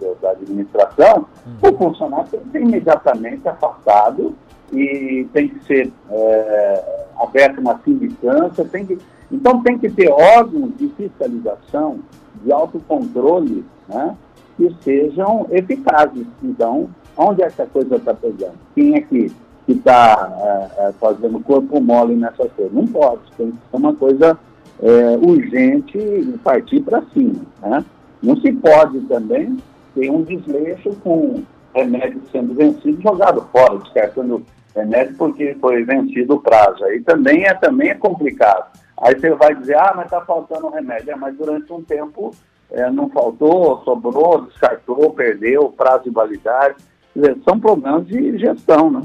da, 0.00 0.14
da 0.22 0.30
administração, 0.30 1.26
uhum. 1.46 1.70
o 1.70 1.76
funcionário 1.76 2.28
tem 2.28 2.40
que 2.40 2.50
ser 2.50 2.60
imediatamente 2.62 3.48
afastado 3.48 4.34
e 4.72 5.26
tem 5.32 5.48
que 5.48 5.64
ser 5.64 5.92
é, 6.10 7.04
aberto 7.18 7.60
uma 7.60 7.78
sindicância, 7.84 8.64
tem 8.64 8.86
que, 8.86 8.98
então 9.30 9.62
tem 9.62 9.78
que 9.78 9.88
ter 9.90 10.10
órgãos 10.10 10.76
de 10.76 10.88
fiscalização, 10.88 12.00
de 12.42 12.52
autocontrole, 12.52 13.64
né, 13.88 14.16
que 14.56 14.74
sejam 14.82 15.46
eficazes. 15.50 16.26
Então, 16.42 16.88
onde 17.16 17.42
essa 17.42 17.66
coisa 17.66 17.96
está 17.96 18.14
pegando? 18.14 18.54
Quem 18.74 18.96
é 18.96 19.00
que 19.00 19.32
está 19.68 20.70
é, 20.78 20.88
é, 20.88 20.92
fazendo 20.92 21.40
corpo 21.40 21.80
mole 21.80 22.14
nessa 22.16 22.48
coisa? 22.48 22.70
Não 22.72 22.86
pode, 22.86 23.20
tem 23.36 23.50
que 23.50 23.56
ser 23.70 23.76
uma 23.76 23.94
coisa 23.94 24.38
é, 24.82 25.16
urgente 25.16 25.98
e 25.98 26.38
partir 26.42 26.80
para 26.80 27.02
cima. 27.12 27.42
Né? 27.62 27.84
Não 28.22 28.36
se 28.36 28.52
pode 28.52 29.00
também 29.02 29.56
ter 29.94 30.10
um 30.10 30.22
desleixo 30.22 30.90
com 31.02 31.42
remédio 31.74 32.20
sendo 32.32 32.54
vencido 32.54 33.00
jogado 33.00 33.42
fora, 33.52 33.78
descartando 33.78 34.42
remédio 34.74 35.16
porque 35.16 35.56
foi 35.60 35.84
vencido 35.84 36.34
o 36.34 36.40
prazo. 36.40 36.84
Aí 36.84 37.00
também 37.00 37.44
é, 37.44 37.54
também 37.54 37.90
é 37.90 37.94
complicado. 37.94 38.70
Aí 39.00 39.18
você 39.18 39.30
vai 39.30 39.54
dizer, 39.54 39.76
ah, 39.76 39.92
mas 39.96 40.06
está 40.06 40.20
faltando 40.20 40.68
remédio. 40.68 41.10
É, 41.10 41.16
mas 41.16 41.36
durante 41.36 41.72
um 41.72 41.82
tempo 41.82 42.32
é, 42.70 42.90
não 42.90 43.08
faltou, 43.10 43.82
sobrou, 43.84 44.42
descartou, 44.42 45.12
perdeu, 45.12 45.72
prazo 45.76 46.04
de 46.04 46.10
validade. 46.10 46.76
Dizer, 47.14 47.36
são 47.44 47.58
problemas 47.58 48.06
de 48.06 48.38
gestão, 48.38 48.90
né? 48.90 49.02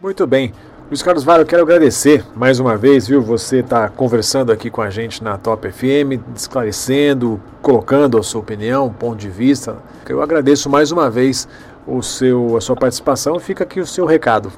Muito 0.00 0.26
bem. 0.26 0.52
Luiz 0.90 1.02
Carlos 1.02 1.22
Vale, 1.22 1.42
eu 1.42 1.46
quero 1.46 1.62
agradecer 1.62 2.24
mais 2.34 2.58
uma 2.58 2.76
vez, 2.76 3.06
viu? 3.06 3.22
Você 3.22 3.58
está 3.58 3.88
conversando 3.88 4.50
aqui 4.50 4.70
com 4.70 4.82
a 4.82 4.90
gente 4.90 5.22
na 5.22 5.38
Top 5.38 5.70
FM, 5.70 6.18
esclarecendo, 6.34 7.40
colocando 7.62 8.18
a 8.18 8.22
sua 8.24 8.40
opinião, 8.40 8.92
ponto 8.92 9.16
de 9.16 9.28
vista. 9.28 9.76
Eu 10.08 10.20
agradeço 10.20 10.68
mais 10.68 10.90
uma 10.90 11.08
vez 11.08 11.46
o 11.90 12.02
seu, 12.02 12.56
a 12.56 12.60
sua 12.60 12.76
participação. 12.76 13.38
Fica 13.38 13.64
aqui 13.64 13.80
o 13.80 13.86
seu 13.86 14.06
recado. 14.06 14.52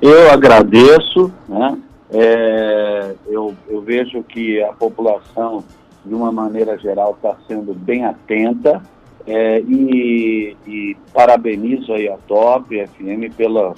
Eu 0.00 0.30
agradeço, 0.30 1.32
né? 1.48 1.78
É, 2.10 3.14
eu, 3.26 3.54
eu 3.68 3.82
vejo 3.82 4.22
que 4.22 4.62
a 4.62 4.72
população 4.72 5.62
de 6.08 6.14
uma 6.14 6.32
maneira 6.32 6.76
geral, 6.78 7.12
está 7.12 7.36
sendo 7.46 7.74
bem 7.74 8.04
atenta 8.04 8.82
é, 9.26 9.60
e, 9.60 10.56
e, 10.66 10.96
parabenizo 11.12 11.92
aí 11.92 12.08
a 12.08 12.16
Top 12.26 12.74
FM 12.74 13.34
pela, 13.36 13.74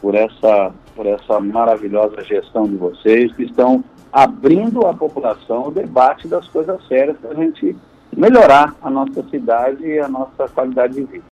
por, 0.00 0.14
essa, 0.14 0.72
por 0.96 1.06
essa 1.06 1.38
maravilhosa 1.40 2.24
gestão 2.24 2.66
de 2.66 2.76
vocês, 2.76 3.32
que 3.34 3.44
estão 3.44 3.84
abrindo 4.10 4.86
à 4.86 4.94
população 4.94 5.68
o 5.68 5.70
debate 5.70 6.26
das 6.26 6.48
coisas 6.48 6.80
sérias 6.88 7.18
para 7.18 7.32
a 7.32 7.34
gente 7.34 7.76
melhorar 8.16 8.74
a 8.80 8.88
nossa 8.88 9.22
cidade 9.28 9.84
e 9.84 9.98
a 9.98 10.08
nossa 10.08 10.48
qualidade 10.48 10.94
de 10.94 11.02
vida. 11.02 11.22